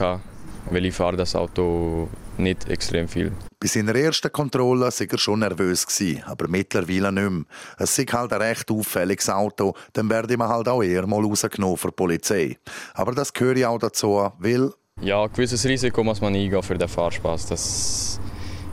weil 0.71 0.87
ich 0.87 0.95
fahre 0.95 1.17
das 1.17 1.35
Auto 1.35 2.09
nicht 2.39 2.69
extrem 2.69 3.09
viel. 3.09 3.33
Bei 3.61 3.69
seiner 3.69 3.95
ersten 3.95 4.33
Kontrolle 4.33 4.81
war 4.81 4.93
er 4.93 5.19
schon 5.19 5.41
nervös, 5.41 5.87
aber 6.27 6.49
mittlerweile 6.49 7.13
nicht 7.13 7.31
mehr. 7.31 7.45
Es 7.79 7.99
ist 7.99 8.13
halt 8.13 8.33
ein 8.33 8.43
recht 8.43 8.71
auffälliges 8.71 9.29
Auto, 9.29 9.75
dann 9.93 10.11
werde 10.11 10.35
ich 10.35 10.41
halt 10.41 10.69
auch 10.69 10.83
eher 10.83 11.07
mal 11.07 11.23
rausgenommen 11.23 11.77
für 11.77 11.89
die 11.89 11.95
Polizei. 11.95 12.59
Aber 12.95 13.13
das 13.13 13.33
gehört 13.33 13.65
auch 13.65 13.79
dazu, 13.79 14.31
weil... 14.39 14.73
Ja, 15.01 15.23
ein 15.25 15.33
gewisses 15.33 15.65
Risiko 15.65 16.05
muss 16.05 16.21
man 16.21 16.35
eingehen 16.35 16.63
für 16.63 16.77
den 16.77 16.89
Fahrspaß. 16.89 17.47
Das 17.47 18.21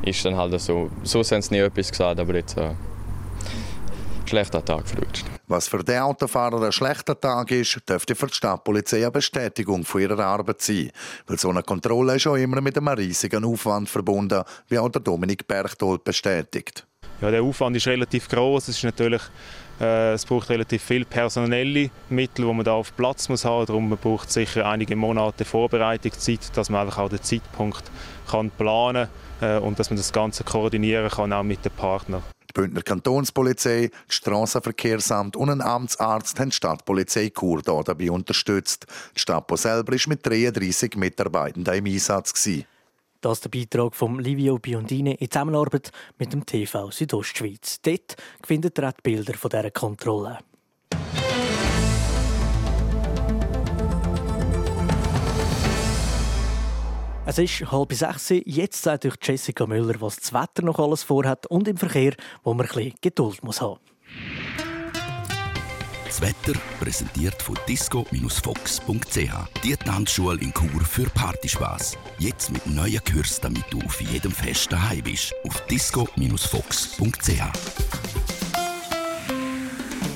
ist 0.03 0.25
dann 0.25 0.35
halt 0.35 0.59
so. 0.59 0.89
So 1.03 1.23
haben 1.23 1.41
sie 1.41 1.53
nie 1.53 1.59
etwas 1.59 1.91
gesagt, 1.91 2.19
aber 2.19 2.35
jetzt... 2.35 2.57
Äh 2.57 2.71
schlechter 4.29 4.63
Tag 4.63 4.87
verrutscht. 4.87 5.25
Was 5.47 5.67
für 5.67 5.83
den 5.83 5.99
Autofahrer 5.99 6.61
ein 6.63 6.71
schlechter 6.71 7.19
Tag 7.19 7.51
ist, 7.51 7.79
dürfte 7.87 8.15
für 8.15 8.27
die 8.27 8.33
Stadtpolizei 8.33 8.97
eine 8.97 9.11
Bestätigung 9.11 9.83
von 9.83 10.01
ihrer 10.01 10.19
Arbeit 10.19 10.61
sein. 10.61 10.91
Weil 11.27 11.39
so 11.39 11.49
eine 11.49 11.63
Kontrolle 11.63 12.15
ist 12.15 12.27
auch 12.27 12.35
immer 12.35 12.61
mit 12.61 12.77
einem 12.77 12.87
riesigen 12.87 13.43
Aufwand 13.43 13.89
verbunden, 13.89 14.43
wie 14.67 14.79
auch 14.79 14.89
der 14.89 15.01
Dominik 15.01 15.47
Berchtold 15.47 16.03
bestätigt. 16.03 16.85
Ja, 17.21 17.31
der 17.31 17.43
Aufwand 17.43 17.75
ist 17.75 17.87
relativ 17.87 18.29
groß. 18.29 18.69
Es 18.69 18.77
ist 18.77 18.83
natürlich 18.83 19.21
äh, 19.79 20.13
es 20.13 20.25
braucht 20.25 20.49
relativ 20.49 20.83
viel 20.83 21.05
personelle 21.05 21.89
Mittel, 22.09 22.45
die 22.45 22.53
man 22.53 22.65
da 22.65 22.73
auf 22.73 22.95
Platz 22.95 23.29
muss 23.29 23.45
haben. 23.45 23.65
Darum 23.65 23.89
braucht 23.89 24.31
sicher 24.31 24.65
einige 24.67 24.95
Monate 24.95 25.45
Vorbereitungszeit, 25.45 26.55
dass 26.55 26.69
man 26.69 26.81
einfach 26.81 26.99
auch 26.99 27.09
den 27.09 27.21
Zeitpunkt 27.21 27.83
kann 28.29 28.51
planen 28.51 29.07
äh, 29.41 29.57
und 29.57 29.79
dass 29.79 29.89
man 29.89 29.97
das 29.97 30.11
Ganze 30.11 30.43
koordinieren 30.43 31.09
kann 31.09 31.31
auch 31.33 31.43
mit 31.43 31.63
den 31.63 31.71
Partnern. 31.71 32.23
Die 32.49 32.53
Bündner 32.53 32.81
Kantonspolizei, 32.81 33.91
das 34.07 34.15
Strassenverkehrsamt 34.15 35.35
und 35.35 35.49
ein 35.49 35.61
Amtsarzt 35.61 36.39
haben 36.39 36.49
die 36.49 36.55
Stadtpolizei 36.55 37.29
Chur 37.29 37.61
dabei 37.61 38.09
unterstützt. 38.09 38.87
Die 39.15 39.19
Stadt 39.19 39.45
selber 39.57 39.93
war 39.93 39.99
mit 40.07 40.25
33 40.25 40.95
Mitarbeitenden 40.95 41.73
im 41.75 41.85
Einsatz. 41.85 42.33
Gewesen. 42.33 42.65
Das 43.21 43.39
ist 43.39 43.43
der 43.43 43.49
Beitrag 43.49 43.95
von 43.95 44.19
Livio 44.19 44.57
Biondini 44.57 45.13
in 45.15 45.29
Zusammenarbeit 45.29 45.91
mit 46.17 46.31
dem 46.31 46.45
TV 46.45 46.89
Südostschweiz. 46.89 47.81
Dort 47.81 48.15
findet 48.45 48.79
ihr 48.79 48.87
auch 48.87 48.93
die 48.93 49.01
Bilder 49.03 49.33
von 49.33 49.49
dieser 49.49 49.71
Kontrolle. 49.71 50.39
Es 57.29 57.37
ist 57.37 57.71
halb 57.71 57.93
sechs. 57.93 58.33
Jetzt 58.43 58.81
sagt 58.81 59.05
euch 59.05 59.13
Jessica 59.21 59.67
Müller, 59.67 60.01
was 60.01 60.15
das 60.15 60.33
Wetter 60.33 60.63
noch 60.63 60.79
alles 60.79 61.03
vorhat 61.03 61.45
und 61.45 61.67
im 61.67 61.77
Verkehr, 61.77 62.15
wo 62.43 62.55
man 62.55 62.65
ein 62.65 62.73
bisschen 62.73 62.93
Geduld 63.01 63.43
muss 63.43 63.61
haben 63.61 63.79
Das 66.07 66.19
Wetter 66.21 66.59
präsentiert 66.79 67.39
von 67.39 67.55
disco-fox.ch. 67.67 69.61
Die 69.63 69.77
Tanzschule 69.77 70.41
in 70.41 70.51
Chur 70.51 70.81
für 70.81 71.07
Partyspaß. 71.11 71.99
Jetzt 72.17 72.51
mit 72.51 72.65
neuen 72.65 73.03
Kürzen, 73.03 73.41
damit 73.43 73.65
du 73.69 73.79
auf 73.85 74.01
jedem 74.01 74.31
Fest 74.31 74.71
daheim 74.71 75.03
bist. 75.03 75.31
Auf 75.45 75.63
disco-fox.ch. 75.67 77.43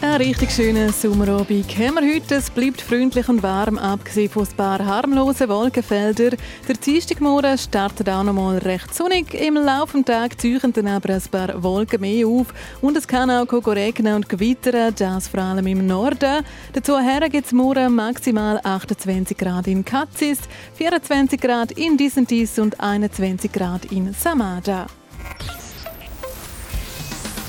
Ein 0.03 0.15
richtig 0.15 0.51
schöner 0.51 0.91
Sommerabend 0.91 1.77
haben 1.77 1.95
wir 1.95 2.13
heute. 2.13 2.35
Es 2.35 2.49
bleibt 2.49 2.81
freundlich 2.81 3.29
und 3.29 3.41
warm, 3.41 3.77
abgesehen 3.77 4.29
von 4.29 4.45
ein 4.45 4.57
paar 4.57 4.85
harmlosen 4.85 5.47
Wolkenfeldern. 5.47 6.35
Der 6.67 6.75
Dienstagmorgen 6.75 7.57
startet 7.57 8.09
auch 8.09 8.21
noch 8.21 8.33
mal 8.33 8.57
recht 8.57 8.93
sonnig. 8.93 9.33
Im 9.33 9.55
Laufe 9.55 9.99
des 9.99 10.05
Tages 10.05 10.39
ziehen 10.39 10.73
dann 10.73 10.87
aber 10.87 11.13
ein 11.13 11.21
paar 11.31 11.63
Wolken 11.63 12.01
mehr 12.01 12.27
auf. 12.27 12.47
Und 12.81 12.97
es 12.97 13.07
kann 13.07 13.31
auch 13.31 13.47
regnen 13.65 14.15
und 14.15 14.27
gewittern, 14.27 14.93
das 14.93 15.29
vor 15.29 15.39
allem 15.39 15.67
im 15.67 15.87
Norden. 15.87 16.43
Dazu 16.73 16.97
gibt 17.31 17.45
es 17.45 17.53
morgen 17.53 17.95
maximal 17.95 18.59
28 18.61 19.37
Grad 19.37 19.67
in 19.67 19.85
Katzis, 19.85 20.39
24 20.73 21.39
Grad 21.39 21.71
in 21.71 21.95
Disentis 21.95 22.59
und 22.59 22.77
21 22.77 23.49
Grad 23.53 23.85
in 23.85 24.13
Samada. 24.13 24.85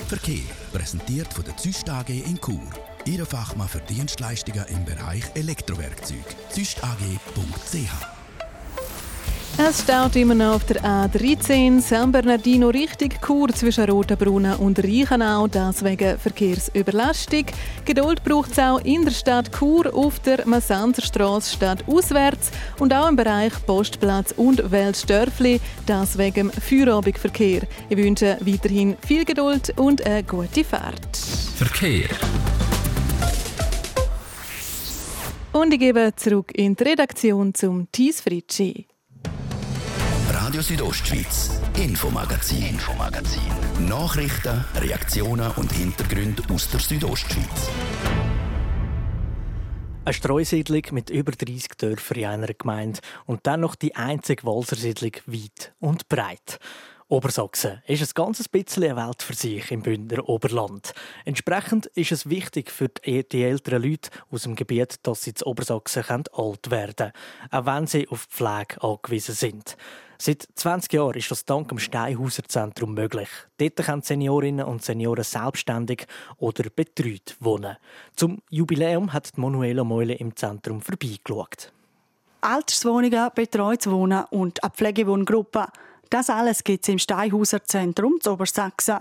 Verkehr 0.06 0.63
präsentiert 0.74 1.32
von 1.32 1.44
der 1.44 1.56
Züst 1.56 1.88
AG 1.88 2.08
in 2.08 2.38
Chur. 2.40 2.60
Ihre 3.04 3.24
Fachmann 3.24 3.68
für 3.68 3.80
Dienstleistungen 3.80 4.64
im 4.66 4.84
Bereich 4.84 5.22
Elektrowerkzeug. 5.34 6.24
züstag.ch 6.50 8.23
es 9.56 9.82
staut 9.82 10.16
immer 10.16 10.34
noch 10.34 10.56
auf 10.56 10.64
der 10.64 10.82
A13 10.82 11.80
San 11.80 12.10
Bernardino 12.10 12.70
Richtung 12.70 13.10
Chur 13.24 13.48
zwischen 13.50 13.88
Rotenbrunnen 13.88 14.56
und 14.56 14.78
Reichenau, 14.82 15.46
das 15.46 15.84
wegen 15.84 16.18
Verkehrsüberlastung. 16.18 17.46
Geduld 17.84 18.24
braucht 18.24 18.52
es 18.52 18.58
auch 18.58 18.80
in 18.84 19.04
der 19.04 19.12
Stadt 19.12 19.50
Chur 19.56 19.94
auf 19.94 20.18
der 20.20 20.46
Massanzerstraße 20.46 21.54
statt 21.54 21.84
auswärts 21.86 22.50
und 22.78 22.92
auch 22.92 23.08
im 23.08 23.16
Bereich 23.16 23.52
Postplatz 23.66 24.32
und 24.36 24.70
Weltstörfli, 24.70 25.60
das 25.86 26.18
wegen 26.18 26.50
Feierabendverkehr. 26.50 27.62
Ich 27.88 27.96
wünsche 27.96 28.38
weiterhin 28.40 28.96
viel 29.06 29.24
Geduld 29.24 29.72
und 29.76 30.04
eine 30.04 30.24
gute 30.24 30.64
Fahrt. 30.64 31.16
Verkehr. 31.56 32.08
Und 35.52 35.72
ich 35.72 35.78
gebe 35.78 36.12
zurück 36.16 36.50
in 36.54 36.74
die 36.74 36.82
Redaktion 36.82 37.54
zum 37.54 37.86
Thies 37.92 38.20
Fritschi. 38.20 38.86
Radio 40.44 40.60
Südostschweiz, 40.60 41.58
Infomagazin, 41.74 42.66
Infomagazin. 42.66 43.40
Nachrichten, 43.88 44.62
Reaktionen 44.74 45.50
und 45.52 45.72
Hintergründe 45.72 46.42
aus 46.52 46.68
der 46.68 46.80
Südostschweiz. 46.80 47.70
Eine 50.04 50.12
Streusiedlung 50.12 50.82
mit 50.90 51.08
über 51.08 51.32
30 51.32 51.68
Dörfern 51.78 52.18
in 52.18 52.26
einer 52.26 52.52
Gemeinde 52.52 53.00
und 53.24 53.46
dann 53.46 53.60
noch 53.60 53.74
die 53.74 53.96
einzige 53.96 54.44
Walsersiedlung 54.44 55.12
weit 55.24 55.72
und 55.80 56.10
breit. 56.10 56.58
Obersachsen 57.08 57.82
ist 57.86 58.02
ein 58.02 58.08
ganz 58.14 58.46
bisschen 58.46 58.84
eine 58.84 58.96
Welt 58.96 59.22
für 59.22 59.34
sich 59.34 59.70
im 59.70 59.80
Bündner 59.80 60.28
Oberland. 60.28 60.92
Entsprechend 61.24 61.86
ist 61.86 62.12
es 62.12 62.28
wichtig 62.28 62.70
für 62.70 62.88
die, 62.88 63.26
die 63.26 63.44
älteren 63.44 63.82
Leute 63.82 64.10
aus 64.30 64.42
dem 64.42 64.56
Gebiet, 64.56 64.96
dass 65.04 65.22
sie 65.22 65.32
zu 65.32 65.46
Obersachsen 65.46 66.04
alt 66.32 66.70
werden 66.70 66.94
können, 66.96 67.12
auch 67.50 67.66
wenn 67.66 67.86
sie 67.86 68.08
auf 68.08 68.24
Pflege 68.24 68.82
angewiesen 68.82 69.34
sind. 69.34 69.78
Seit 70.18 70.46
20 70.54 70.92
Jahren 70.92 71.14
ist 71.14 71.30
das 71.30 71.44
dank 71.44 71.68
dem 71.68 71.78
Steinhauser 71.78 72.44
Zentrum 72.44 72.94
möglich. 72.94 73.28
Dort 73.58 73.76
können 73.76 74.02
Seniorinnen 74.02 74.64
und 74.64 74.82
Senioren 74.82 75.24
selbstständig 75.24 76.06
oder 76.38 76.64
betreut 76.70 77.36
wohnen. 77.40 77.76
Zum 78.16 78.42
Jubiläum 78.50 79.12
hat 79.12 79.36
Manuela 79.36 79.84
Meule 79.84 80.14
im 80.14 80.36
Zentrum 80.36 80.80
vorbeigeschaut. 80.80 81.72
Alterswohnungen, 82.40 83.30
betreutes 83.34 83.90
Wohnen 83.90 84.24
und 84.30 84.62
eine 84.62 84.70
Pflegewohngruppe. 84.70 85.66
Das 86.10 86.30
alles 86.30 86.62
gibt 86.62 86.84
es 86.84 86.88
im 86.90 86.98
Steinhauser 86.98 87.64
Zentrum 87.64 88.20
zu 88.20 88.32
Obersachsen. 88.32 88.98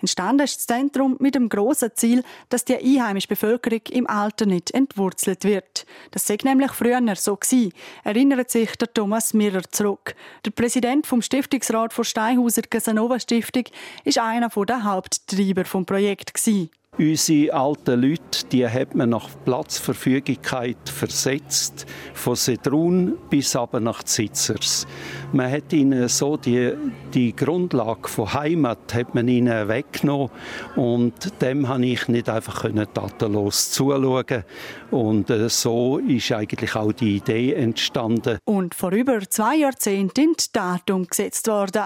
Entstanden 0.00 0.44
ist 0.44 0.56
das 0.56 0.66
Zentrum 0.66 1.16
mit 1.18 1.34
dem 1.34 1.48
grossen 1.48 1.90
Ziel, 1.94 2.22
dass 2.48 2.64
die 2.64 2.76
einheimische 2.76 3.28
Bevölkerung 3.28 3.80
im 3.90 4.06
Alter 4.06 4.46
nicht 4.46 4.70
entwurzelt 4.70 5.44
wird. 5.44 5.86
Das 6.12 6.26
sei 6.26 6.38
nämlich 6.44 6.72
früher 6.72 7.00
so 7.16 7.36
gewesen, 7.36 7.72
erinnert 8.04 8.50
sich 8.50 8.76
der 8.76 8.92
Thomas 8.92 9.34
Mirrer 9.34 9.62
zurück. 9.70 10.14
Der 10.44 10.50
Präsident 10.50 11.06
vom 11.06 11.22
Stiftungsrat 11.22 11.92
von 11.92 12.04
Steinhauser 12.04 12.62
Casanova 12.62 13.18
Stiftung 13.18 13.64
ist 14.04 14.18
einer 14.18 14.48
der 14.48 14.84
Haupttreiber 14.84 15.64
vom 15.64 15.84
Projekt 15.84 16.34
gewesen. 16.34 16.70
Unsere 16.96 17.54
alten 17.54 18.02
Leute, 18.02 18.44
die 18.50 18.66
hat 18.66 18.96
man 18.96 19.10
nach 19.10 19.28
Platzverfügigkeit 19.44 20.76
versetzt, 20.88 21.86
von 22.12 22.34
Sedrun 22.34 23.16
bis 23.30 23.54
aber 23.54 23.78
nach 23.78 24.02
Zitzers. 24.02 24.84
Man 25.32 25.48
hat 25.48 25.72
ihnen 25.72 26.08
so 26.08 26.36
die, 26.36 26.72
die 27.14 27.36
Grundlage 27.36 28.08
von 28.08 28.34
Heimat 28.34 28.94
hat 28.94 29.14
man 29.14 29.28
ihnen 29.28 29.68
weggenommen 29.68 30.30
und 30.74 31.40
dem 31.40 31.68
habe 31.68 31.86
ich 31.86 32.08
nicht 32.08 32.28
einfach 32.28 32.64
tatenlos 32.92 33.70
zuschauen 33.70 34.42
und 34.90 35.30
äh, 35.30 35.48
so 35.48 35.98
ist 35.98 36.32
eigentlich 36.32 36.74
auch 36.74 36.90
die 36.90 37.18
Idee 37.18 37.52
entstanden. 37.52 38.38
Und 38.44 38.74
vor 38.74 38.90
über 38.90 39.20
zwei 39.20 39.54
Jahrzehnten 39.58 40.20
in 40.20 40.32
die 40.32 40.52
Tat 40.52 40.90
umgesetzt 40.90 41.46
worden. 41.46 41.84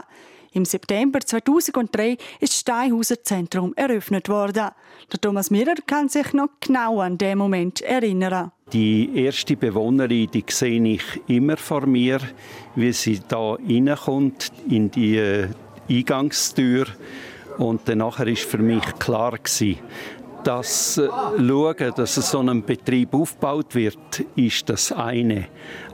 Im 0.54 0.66
September 0.66 1.18
2003 1.20 2.18
ist 2.40 2.52
das 2.52 2.60
Steinhauser 2.60 3.22
Zentrum 3.22 3.72
eröffnet 3.74 4.28
worden. 4.28 4.68
Der 5.10 5.20
Thomas 5.20 5.50
Mirrer 5.50 5.76
kann 5.86 6.10
sich 6.10 6.32
noch 6.34 6.48
genau 6.60 7.00
an 7.00 7.16
den 7.16 7.38
Moment 7.38 7.80
erinnern. 7.80 8.52
Die 8.72 9.10
erste 9.14 9.56
Bewohnerin, 9.56 10.30
die 10.30 10.44
sehe 10.48 10.82
ich 10.84 11.02
immer 11.26 11.56
vor 11.56 11.86
mir, 11.86 12.20
wie 12.74 12.92
sie 12.92 13.20
da 13.26 13.54
reinkommt 13.54 14.52
in 14.68 14.90
die 14.90 15.16
äh, 15.16 15.48
Eingangstür. 15.88 16.86
Und 17.58 17.82
danach 17.86 18.20
ist 18.20 18.44
für 18.44 18.58
mich 18.58 18.84
klar 18.98 19.38
das 20.44 20.98
äh, 20.98 21.08
Schauen, 21.08 21.92
dass 21.96 22.14
so 22.14 22.40
ein 22.40 22.64
Betrieb 22.64 23.14
aufgebaut 23.14 23.74
wird, 23.74 24.24
ist 24.36 24.68
das 24.68 24.92
eine. 24.92 25.48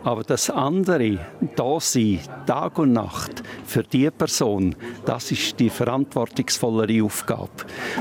Aber 0.05 0.23
das 0.23 0.51
andere, 0.51 1.19
da 1.57 1.81
sein, 1.81 2.21
Tag 2.47 2.79
und 2.79 2.93
Nacht, 2.93 3.43
für 3.67 3.83
die 3.83 4.11
Person, 4.11 4.75
das 5.05 5.31
ist 5.33 5.59
die 5.59 5.71
verantwortungsvollere 5.71 7.03
Aufgabe. 7.03 7.51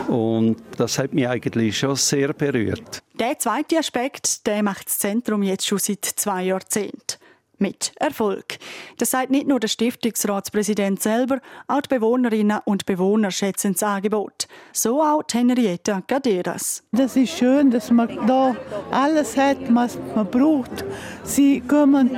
Und 0.07 0.57
das 0.77 0.99
hat 0.99 1.13
mich 1.13 1.27
eigentlich 1.27 1.77
schon 1.77 1.95
sehr 1.95 2.33
berührt. 2.33 3.03
Der 3.19 3.37
zweite 3.39 3.79
Aspekt, 3.79 4.45
der 4.45 4.63
macht 4.63 4.87
das 4.87 4.99
Zentrum 4.99 5.43
jetzt 5.43 5.65
schon 5.65 5.79
seit 5.79 6.05
zwei 6.05 6.43
Jahrzehnten 6.43 7.17
mit 7.59 7.91
Erfolg. 7.99 8.57
Das 8.97 9.11
sagt 9.11 9.29
nicht 9.29 9.47
nur 9.47 9.59
der 9.59 9.67
Stiftungsratspräsident 9.67 11.01
selber, 11.01 11.39
auch 11.67 11.81
die 11.81 11.95
Bewohnerinnen 11.95 12.59
und 12.65 12.85
Bewohner 12.85 13.31
schätzen 13.31 13.73
das 13.73 13.83
Angebot. 13.83 14.47
So 14.73 15.01
auch 15.01 15.23
Henrietta 15.31 16.01
Gaderas. 16.07 16.83
Das 16.91 17.15
ist 17.15 17.37
schön, 17.37 17.71
dass 17.71 17.91
man 17.91 18.25
da 18.27 18.55
alles 18.91 19.37
hat, 19.37 19.57
was 19.73 19.97
man 20.15 20.29
braucht. 20.29 20.85
Sie 21.23 21.61
kommen, 21.61 22.11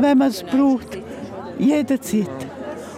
wenn 0.00 0.18
man 0.18 0.28
es 0.28 0.42
braucht, 0.42 0.98
jederzeit. 1.58 2.28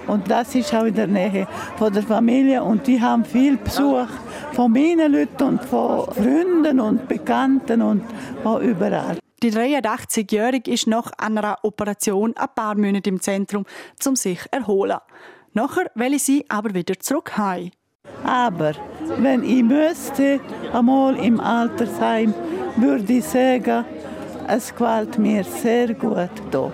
Und 0.06 0.30
das 0.30 0.54
ist 0.54 0.74
auch 0.74 0.84
in 0.84 0.94
der 0.94 1.06
Nähe 1.06 1.46
von 1.76 1.92
der 1.92 2.02
Familie 2.02 2.62
und 2.62 2.86
die 2.86 3.00
haben 3.00 3.24
viel 3.24 3.56
Besuch 3.56 4.08
von 4.52 4.72
meinen 4.72 5.12
Leuten 5.12 5.42
und 5.44 5.64
von 5.64 6.06
Freunden 6.12 6.80
und 6.80 7.08
Bekannten 7.08 7.80
und 7.82 8.02
von 8.42 8.62
überall. 8.62 9.21
Die 9.42 9.50
83-Jährige 9.50 10.70
ist 10.70 10.86
nach 10.86 11.10
einer 11.18 11.58
Operation 11.62 12.32
ein 12.36 12.46
paar 12.54 12.76
Monate 12.76 13.10
im 13.10 13.20
Zentrum, 13.20 13.64
um 14.06 14.14
sich 14.14 14.40
zu 14.40 14.52
erholen. 14.52 14.98
Nachher 15.52 15.90
will 15.96 16.16
sie 16.20 16.44
aber 16.48 16.72
wieder 16.74 16.94
zurück 17.00 17.36
heim. 17.36 17.72
Aber 18.22 18.72
wenn 19.18 19.42
ich 19.42 19.64
müsste 19.64 20.38
einmal 20.72 21.16
im 21.16 21.40
Altersheim, 21.40 22.32
würde 22.76 23.12
ich 23.12 23.24
sagen, 23.24 23.84
es 24.46 24.70
gefällt 24.70 25.18
mir 25.18 25.42
sehr 25.42 25.92
gut 25.94 26.30
hier. 26.52 26.72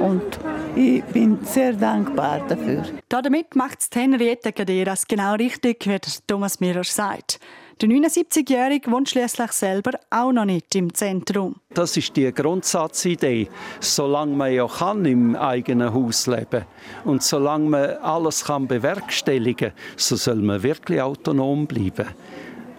Und 0.00 0.40
ich 0.74 1.04
bin 1.04 1.38
sehr 1.44 1.72
dankbar 1.72 2.40
dafür. 2.48 2.82
Damit 3.08 3.54
macht 3.54 3.78
es 3.80 3.90
Henriette 3.94 4.52
Gaderas 4.52 5.06
genau 5.06 5.34
richtig, 5.34 5.86
wie 5.86 6.00
Thomas 6.26 6.58
Mirrer 6.58 6.84
sagt. 6.84 7.38
Der 7.80 7.88
79-Jährige 7.88 8.90
wohnt 8.90 9.08
schließlich 9.08 9.52
selber 9.52 9.92
auch 10.10 10.32
noch 10.32 10.44
nicht 10.44 10.74
im 10.74 10.92
Zentrum. 10.92 11.54
Das 11.74 11.96
ist 11.96 12.16
die 12.16 12.32
Grundsatzidee. 12.32 13.48
Solange 13.78 14.34
man 14.34 14.52
ja 14.52 14.66
kann 14.66 15.04
im 15.04 15.36
eigenen 15.36 15.94
Haus 15.94 16.26
leben 16.26 16.64
und 17.04 17.22
solange 17.22 17.68
man 17.68 17.90
alles 17.98 18.46
kann 18.46 18.66
bewerkstelligen 18.66 19.68
kann, 19.68 19.78
so 19.96 20.16
soll 20.16 20.36
man 20.36 20.60
wirklich 20.60 21.00
autonom 21.00 21.68
bleiben. 21.68 22.08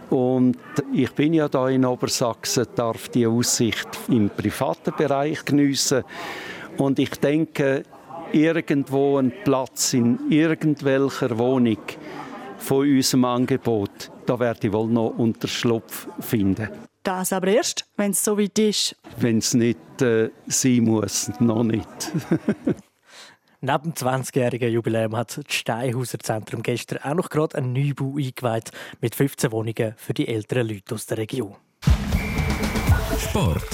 Und 0.10 0.58
ich 0.92 1.12
bin 1.14 1.34
ja 1.34 1.48
da 1.48 1.70
in 1.70 1.86
Obersachsen, 1.86 2.68
darf 2.76 3.08
die 3.08 3.26
Aussicht 3.26 3.88
im 4.10 4.30
privaten 4.30 4.94
Bereich 4.98 5.46
geniessen. 5.46 6.04
Und 6.78 7.00
ich 7.00 7.12
denke, 7.12 7.84
irgendwo 8.34 9.18
ein 9.18 9.32
Platz 9.46 9.94
in 9.94 10.20
irgendwelcher 10.30 11.38
Wohnung 11.38 11.78
von 12.58 12.82
unserem 12.82 13.26
Angebot, 13.26 13.89
da 14.30 14.40
werde 14.40 14.68
ich 14.68 14.74
wohl 14.74 14.88
noch 14.88 15.10
Unterschlupf 15.18 16.08
finden. 16.20 16.70
Das 17.02 17.34
aber 17.34 17.48
erst, 17.48 17.90
wenn 17.98 18.12
es 18.12 18.24
so 18.24 18.38
weit 18.38 18.60
ist. 18.60 18.96
Wenn 19.18 19.40
es 19.40 19.56
nicht 19.56 19.80
äh, 20.02 20.30
sein 20.46 20.84
muss, 20.84 21.32
noch 21.40 21.64
nicht. 21.64 21.88
Neben 23.62 23.84
dem 23.84 23.94
20-jährigen 23.94 24.72
Jubiläum 24.72 25.18
hat 25.18 25.38
das 25.38 25.54
Steinhauser 25.54 26.20
Zentrum 26.20 26.62
gestern 26.62 27.00
auch 27.00 27.16
noch 27.16 27.30
gerade 27.30 27.58
einen 27.58 27.74
Neubau 27.74 28.18
eingeweiht 28.18 28.72
mit 29.02 29.16
15 29.16 29.52
Wohnungen 29.52 29.96
für 29.98 30.14
die 30.14 30.28
älteren 30.28 30.68
Leute 30.68 30.94
aus 30.94 31.08
der 31.08 31.18
Region. 31.18 31.56
Sport. 33.18 33.68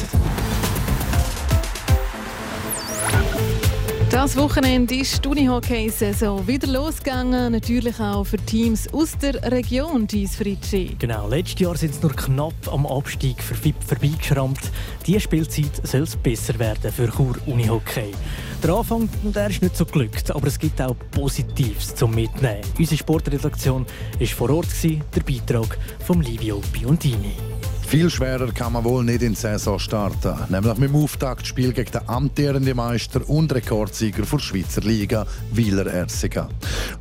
Das 4.25 4.37
Wochenende 4.37 4.95
ist 4.95 5.23
die 5.23 5.29
Unihockey-Saison 5.29 6.47
wieder 6.47 6.65
losgegangen. 6.65 7.51
Natürlich 7.51 7.99
auch 7.99 8.23
für 8.23 8.37
Teams 8.37 8.91
aus 8.91 9.15
der 9.19 9.35
Region, 9.51 10.07
Dies 10.07 10.37
Fritschi. 10.37 10.95
Genau, 10.97 11.27
letztes 11.27 11.59
Jahr 11.59 11.77
sind 11.77 11.93
sie 11.93 12.01
nur 12.01 12.15
knapp 12.15 12.55
am 12.71 12.87
Abstieg 12.87 13.35
vorbeigeschrammt. 13.43 14.71
Diese 15.05 15.19
Spielzeit 15.19 15.79
soll 15.83 16.01
es 16.01 16.15
besser 16.15 16.57
werden 16.57 16.91
für 16.91 17.07
Chur 17.07 17.35
Unihockey. 17.45 18.15
Der 18.63 18.73
Anfang 18.73 19.07
der 19.21 19.51
ist 19.51 19.61
nicht 19.61 19.77
so 19.77 19.85
glückt, 19.85 20.31
aber 20.31 20.47
es 20.47 20.57
gibt 20.57 20.81
auch 20.81 20.95
Positives 21.11 21.93
zum 21.93 22.15
Mitnehmen. 22.15 22.61
Unsere 22.79 22.97
Sportredaktion 22.97 23.85
war 24.17 24.27
vor 24.27 24.49
Ort, 24.49 24.69
der 24.83 25.21
Beitrag 25.21 25.77
von 25.99 26.23
Livio 26.23 26.63
Biondini. 26.73 27.54
Viel 27.87 28.09
schwerer 28.09 28.51
kann 28.51 28.73
man 28.73 28.83
wohl 28.83 29.03
nicht 29.03 29.21
in 29.21 29.33
die 29.33 29.39
Saison 29.39 29.77
starten. 29.77 30.33
Nämlich 30.49 30.77
mit 30.77 30.89
dem 30.89 30.95
Auftaktspiel 30.95 31.71
gegen 31.71 31.91
den 31.91 32.09
amtierenden 32.09 32.75
Meister 32.75 33.21
und 33.29 33.53
Rekordsieger 33.53 34.23
der 34.23 34.39
Schweizer 34.39 34.81
Liga, 34.81 35.25
Wieler 35.51 35.85
Ersiga. 35.85 36.49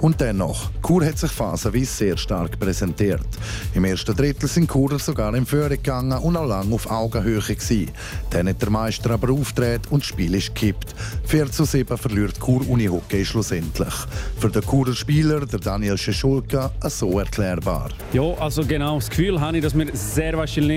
Und 0.01 0.20
dennoch, 0.20 0.70
Chur 0.87 1.05
hat 1.07 1.18
sich 1.18 1.31
phasenweise 1.31 1.87
sehr 1.87 2.16
stark 2.18 2.61
präsentiert. 2.61 3.27
Im 3.75 3.87
ersten 3.87 4.14
Drittel 4.14 4.47
sind 4.47 4.70
Churer 4.70 4.99
sogar 4.99 5.35
in 5.35 5.47
Führung 5.47 5.70
gegangen 5.70 6.18
und 6.18 6.37
auch 6.37 6.47
lange 6.47 6.75
auf 6.75 6.88
Augenhöhe 6.90 7.40
gewesen. 7.40 7.90
Dann 8.31 8.49
hat 8.49 8.61
der 8.61 8.70
Meister 8.70 9.11
aber 9.11 9.33
aufgedreht 9.33 9.90
und 9.90 10.03
das 10.03 10.09
Spiel 10.09 10.35
ist 10.35 10.55
gekippt. 10.55 10.94
4 11.25 11.51
zu 11.51 11.64
7 11.64 11.97
verliert 11.97 12.38
Chur 12.38 12.68
Unihockey 12.68 13.25
schlussendlich. 13.25 13.94
Für 14.38 14.51
den 14.51 14.62
Churer 14.62 14.94
Spieler, 14.94 15.47
der 15.47 15.61
Daniel 15.61 15.97
Scheschulka, 15.97 16.70
so 16.88 17.18
erklärbar. 17.18 17.88
Ja, 18.12 18.35
also 18.35 18.64
genau 18.64 18.97
das 18.97 19.09
Gefühl 19.09 19.40
habe 19.40 19.57
ich, 19.57 19.62
dass 19.62 19.77
wir 19.77 19.87
sehr 19.94 20.37
wahrscheinlich 20.37 20.74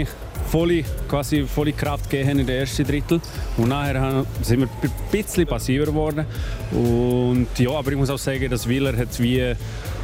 volle, 0.50 0.84
quasi 1.08 1.44
volle 1.44 1.74
Kraft 1.74 2.10
gegeben 2.10 2.40
in 2.40 2.48
den 2.48 2.60
ersten 2.60 2.86
Drittel. 2.86 3.20
Und 3.58 3.70
nachher 3.70 4.26
sind 4.42 4.60
wir 4.60 4.68
ein 4.84 4.92
bisschen 5.12 5.48
passiver 5.48 5.86
geworden. 5.86 6.26
Und 6.72 7.48
ja, 7.58 7.72
aber 7.72 7.92
ich 7.92 7.98
muss 7.98 8.10
auch 8.10 8.18
sagen, 8.18 8.50
dass 8.50 8.68
Wieler 8.68 8.96
hat 8.96 9.20
wie 9.20 9.56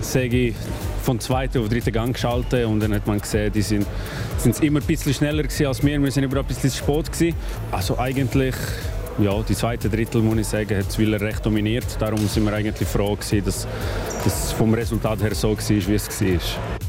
sage 0.04 0.48
ich, 0.48 0.56
von 1.02 1.20
zweiten 1.20 1.60
auf 1.60 1.70
dritten 1.70 1.92
Gang 1.92 2.14
geschaltet 2.14 2.66
und 2.66 2.80
dann 2.80 2.94
hat 2.94 3.08
man 3.08 3.20
gesehen, 3.20 3.52
die 3.52 3.62
sind, 3.62 3.86
sind 4.38 4.62
immer 4.64 4.80
ein 4.80 4.86
bisschen 4.86 5.14
schneller 5.14 5.44
als 5.44 5.84
wir. 5.84 6.02
Wir 6.02 6.12
sind 6.12 6.26
aber 6.26 6.40
ein 6.40 6.46
bisschen 6.46 6.72
spät 6.72 7.12
gewesen. 7.12 7.36
Also 7.72 7.98
eigentlich 7.98 8.56
ja, 9.20 9.42
die 9.44 9.56
zweite 9.56 9.90
Drittel, 9.90 10.22
muss 10.22 10.38
ich 10.38 10.48
sagen, 10.48 10.78
hat 10.78 10.98
Willer 10.98 11.22
recht 11.22 11.46
dominiert. 11.46 11.86
Darum 12.00 12.28
sind 12.28 12.46
wir 12.46 12.54
eigentlich 12.54 12.88
froh, 12.88 13.16
gewesen, 13.16 13.44
dass 13.46 13.68
es 14.26 14.52
vom 14.54 14.74
Resultat 14.74 15.22
her 15.22 15.36
so 15.36 15.52
war, 15.52 15.58
wie 15.58 15.94
es 15.94 16.22
war. 16.22 16.40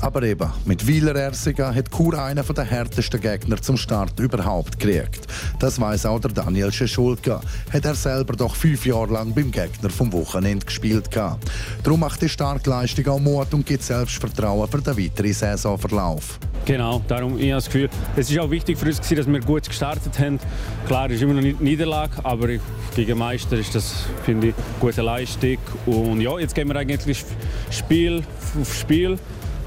Aber 0.01 0.23
eben, 0.23 0.51
mit 0.65 0.87
Wieler 0.87 1.15
Ersiga 1.17 1.75
hat 1.75 1.91
Chur 1.91 2.19
einen 2.19 2.45
der 2.45 2.65
härtesten 2.65 3.21
Gegner 3.21 3.61
zum 3.61 3.77
Start 3.77 4.19
überhaupt 4.21 4.79
gekriegt. 4.79 5.27
Das 5.59 5.81
weiß 5.81 6.07
auch 6.07 6.21
der 6.21 6.33
Daniel 6.33 6.73
Scheschulka. 6.73 7.41
Hat 7.73 7.85
er 7.85 7.95
selber 7.95 8.35
doch 8.35 8.55
fünf 8.55 8.87
Jahre 8.87 9.13
lang 9.13 9.35
beim 9.35 9.51
Gegner 9.51 9.91
vom 9.91 10.13
Wochenende 10.13 10.65
gespielt. 10.65 11.09
Darum 11.13 12.01
macht 12.01 12.23
die 12.23 12.29
Starkleistung 12.29 13.09
auch 13.09 13.21
Mut 13.21 13.53
und 13.53 13.67
gibt 13.67 13.83
Selbstvertrauen 13.83 14.69
für 14.69 14.81
den 14.81 14.97
weiteren 14.97 15.33
Saisonverlauf. 15.33 16.39
Genau, 16.67 17.03
darum 17.07 17.39
ich 17.39 17.51
habe 17.51 17.57
das 17.57 17.67
Gefühl, 17.67 17.91
es 18.17 18.31
ist 18.31 18.39
auch 18.39 18.51
wichtig 18.51 18.79
für 18.79 18.87
uns, 18.87 18.99
dass 18.99 19.27
wir 19.27 19.41
gut 19.41 19.69
gestartet 19.69 20.19
haben. 20.19 20.39
Klar, 20.87 21.11
es 21.11 21.17
ist 21.17 21.23
immer 21.23 21.35
noch 21.35 21.43
nicht 21.43 21.61
Niederlage, 21.61 22.13
aber 22.23 22.49
gegen 22.97 23.19
Meister 23.19 23.59
ist 23.59 23.75
das, 23.75 24.07
finde 24.25 24.49
ich, 24.49 24.55
eine 24.55 24.65
gute 24.81 25.03
Leistung. 25.03 25.59
Und 25.85 26.23
ja, 26.23 26.39
jetzt 26.39 26.55
gehen 26.55 26.67
wir 26.69 26.77
eigentlich 26.77 27.23
Spiel 27.71 28.23
auf 28.59 28.75
Spiel 28.75 29.19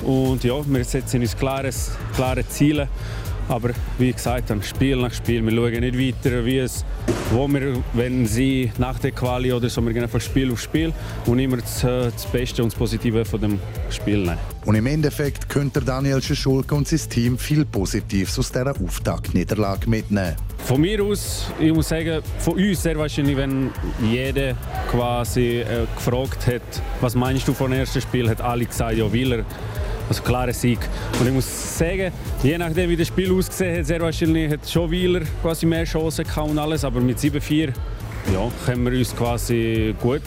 und 0.03 0.43
ja, 0.43 0.53
wir 0.65 0.83
setzen 0.83 1.21
uns 1.21 1.37
klare, 1.37 1.69
klare 2.15 2.47
Ziele. 2.47 2.87
Aber 3.49 3.69
wie 3.97 4.11
gesagt, 4.11 4.49
dann 4.49 4.61
Spiel 4.61 4.97
nach 4.97 5.13
Spiel. 5.13 5.43
Wir 5.45 5.51
schauen 5.51 5.79
nicht 5.79 5.97
weiter, 5.97 6.45
wie 6.45 6.59
es, 6.59 6.83
wo 7.31 7.47
wir, 7.47 7.81
wenn 7.93 8.25
sie 8.25 8.71
nach 8.77 8.99
der 8.99 9.11
Quali 9.11 9.53
oder 9.53 9.69
so, 9.69 9.81
wir 9.81 9.93
gehen 9.93 10.03
einfach 10.03 10.21
Spiel 10.21 10.51
auf 10.51 10.61
Spiel 10.61 10.93
und 11.25 11.39
immer 11.39 11.57
das, 11.57 11.83
äh, 11.83 12.11
das 12.11 12.25
Beste 12.25 12.63
und 12.63 12.71
das 12.71 12.77
Positive 12.77 13.23
von 13.25 13.41
dem 13.41 13.59
Spiel 13.89 14.19
nehmen. 14.19 14.37
Und 14.65 14.75
im 14.75 14.85
Endeffekt 14.85 15.47
könnte 15.47 15.79
Daniel 15.79 16.21
Schischulke 16.21 16.75
und 16.75 16.87
sein 16.87 16.99
Team 17.09 17.37
viel 17.37 17.63
Positives 17.63 18.37
aus 18.37 18.51
dieser 18.51 18.73
Auftaktniederlage 18.83 19.89
mitnehmen. 19.89 20.35
Von 20.65 20.81
mir 20.81 21.01
aus, 21.01 21.49
ich 21.57 21.73
muss 21.73 21.87
sagen, 21.87 22.21
von 22.39 22.55
uns 22.55 22.83
sehr 22.83 22.97
wahrscheinlich, 22.97 23.37
wenn 23.37 23.69
jeder 24.01 24.55
quasi 24.91 25.59
äh, 25.61 25.85
gefragt 25.95 26.47
hat, 26.47 26.61
was 26.99 27.15
meinst 27.15 27.47
du 27.47 27.53
vom 27.53 27.71
ersten 27.71 28.01
Spiel, 28.01 28.29
hat 28.29 28.41
alle 28.41 28.65
gesagt, 28.65 28.97
ja, 28.97 29.11
Wieler 29.13 29.45
also 30.09 30.23
klarer 30.23 30.53
Sieg. 30.53 30.79
Und 31.19 31.27
ich 31.27 31.33
muss 31.33 31.77
sagen, 31.77 32.11
je 32.43 32.57
nachdem 32.57 32.89
wie 32.89 32.97
das 32.97 33.07
Spiel 33.07 33.31
ausgesehen 33.31 33.79
hat, 33.79 33.85
sehr 33.85 34.01
wahrscheinlich 34.01 34.51
hat 34.51 34.69
schon 34.69 34.89
Wieler 34.91 35.21
quasi 35.41 35.65
mehr 35.65 35.85
Chancen 35.85 36.25
gehabt 36.25 36.49
und 36.49 36.59
alles, 36.59 36.83
aber 36.83 36.99
mit 36.99 37.17
7-4 37.17 37.73
ja, 38.33 38.51
können 38.65 38.85
wir 38.85 38.97
uns 38.97 39.15
quasi 39.15 39.95
gut 40.01 40.21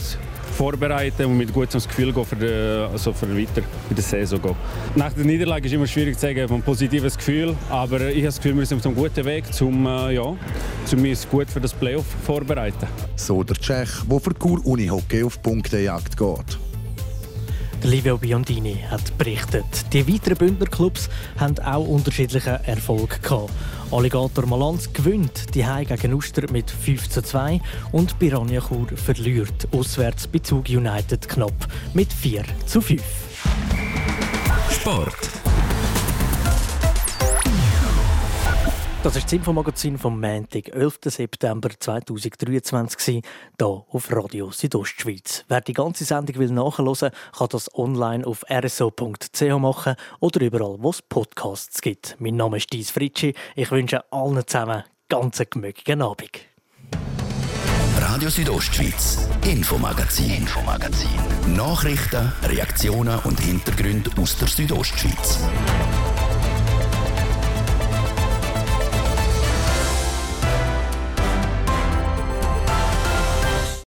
vorbereiten 0.61 1.25
und 1.27 1.39
mit 1.39 1.53
gutem 1.53 1.81
Gefühl 1.81 2.13
gehen 2.13 2.25
für, 2.25 2.37
die, 2.37 2.93
also 2.93 3.13
für 3.13 3.29
weiter 3.37 3.63
in 3.89 3.97
der 3.97 4.05
Saison 4.05 4.43
gehen. 4.43 4.57
Nach 4.95 5.13
der 5.13 5.25
Niederlage 5.25 5.67
ist 5.67 5.73
es 5.73 5.77
immer 5.77 5.87
schwierig 5.87 6.17
zu 6.17 6.27
sagen, 6.27 6.53
ein 6.53 6.63
positives 6.63 7.17
Gefühl, 7.17 7.57
aber 7.71 8.09
ich 8.09 8.17
habe 8.17 8.27
das 8.27 8.37
Gefühl, 8.37 8.59
wir 8.59 8.67
sind 8.67 8.79
auf 8.79 8.87
einem 8.87 8.95
guten 8.95 9.25
Weg, 9.25 9.45
um, 9.61 9.87
äh, 9.87 10.15
ja, 10.15 10.23
uns 10.23 11.29
gut 11.31 11.49
für 11.49 11.61
das 11.61 11.73
Playoff 11.73 12.05
vorzubereiten. 12.27 12.87
So 13.17 13.43
der 13.43 13.57
Tschech, 13.57 13.89
der 14.11 14.21
für 14.21 14.35
Kur 14.35 14.65
Unihockey 14.67 15.23
auf 15.25 15.41
Punktejagd 15.41 16.17
geht. 16.17 16.70
Livio 17.83 18.19
Biondini 18.19 18.77
hat 18.91 19.17
berichtet. 19.17 19.65
Die 19.93 20.07
weiteren 20.07 20.37
Bündnerclubs 20.37 21.09
haben 21.39 21.59
auch 21.61 21.87
unterschiedlichen 21.87 22.63
Erfolg 22.65 23.23
gehabt. 23.23 23.51
Alligator 23.91 24.47
Malanz 24.47 24.93
gewinnt 24.93 25.55
die 25.55 25.67
Hai 25.67 25.85
gegen 25.85 26.15
Uster 26.15 26.51
mit 26.53 26.71
5 26.71 27.09
zu 27.09 27.23
2 27.23 27.61
und 27.93 28.19
Piranha 28.19 28.61
Chur 28.61 28.87
verliert 28.97 29.69
auswärts 29.73 30.27
bei 30.27 30.39
Zug 30.41 30.69
United 30.69 31.29
knapp 31.29 31.69
mit 31.95 32.13
4 32.13 32.45
zu 32.67 32.81
5. 32.81 33.03
Sport. 34.71 35.40
Das 39.03 39.17
ist 39.17 39.25
das 39.25 39.33
Infomagazin 39.33 39.97
vom 39.97 40.21
Montag, 40.21 40.69
11. 40.75 40.99
September 41.07 41.71
2023, 41.71 43.23
hier 43.59 43.67
auf 43.67 44.13
Radio 44.13 44.51
Südostschweiz. 44.51 45.47
Wer 45.49 45.63
die 45.63 45.73
ganze 45.73 46.05
Sendung 46.05 46.37
will 46.37 46.51
nachhören 46.51 47.11
kann 47.33 47.49
das 47.51 47.75
online 47.75 48.27
auf 48.27 48.45
rso.ch 48.51 49.59
machen 49.59 49.95
oder 50.21 50.43
überall, 50.43 50.77
wo 50.81 50.91
es 50.91 51.01
Podcasts 51.01 51.81
gibt. 51.81 52.17
Mein 52.19 52.37
Name 52.37 52.59
ist 52.59 52.71
Dies 52.75 52.91
Fritschi. 52.91 53.35
Ich 53.57 53.71
wünsche 53.71 54.05
allen 54.13 54.47
zusammen 54.47 54.85
ganz 55.09 55.43
gemütlichen 55.49 56.03
Abend. 56.03 56.51
Radio 57.97 58.29
Südostschweiz, 58.29 59.31
Infomagazin, 59.47 60.31
Infomagazin. 60.31 61.09
Nachrichten, 61.57 62.31
Reaktionen 62.43 63.19
und 63.21 63.41
Hintergründe 63.41 64.11
aus 64.21 64.37
der 64.37 64.49
Südostschweiz. 64.49 65.39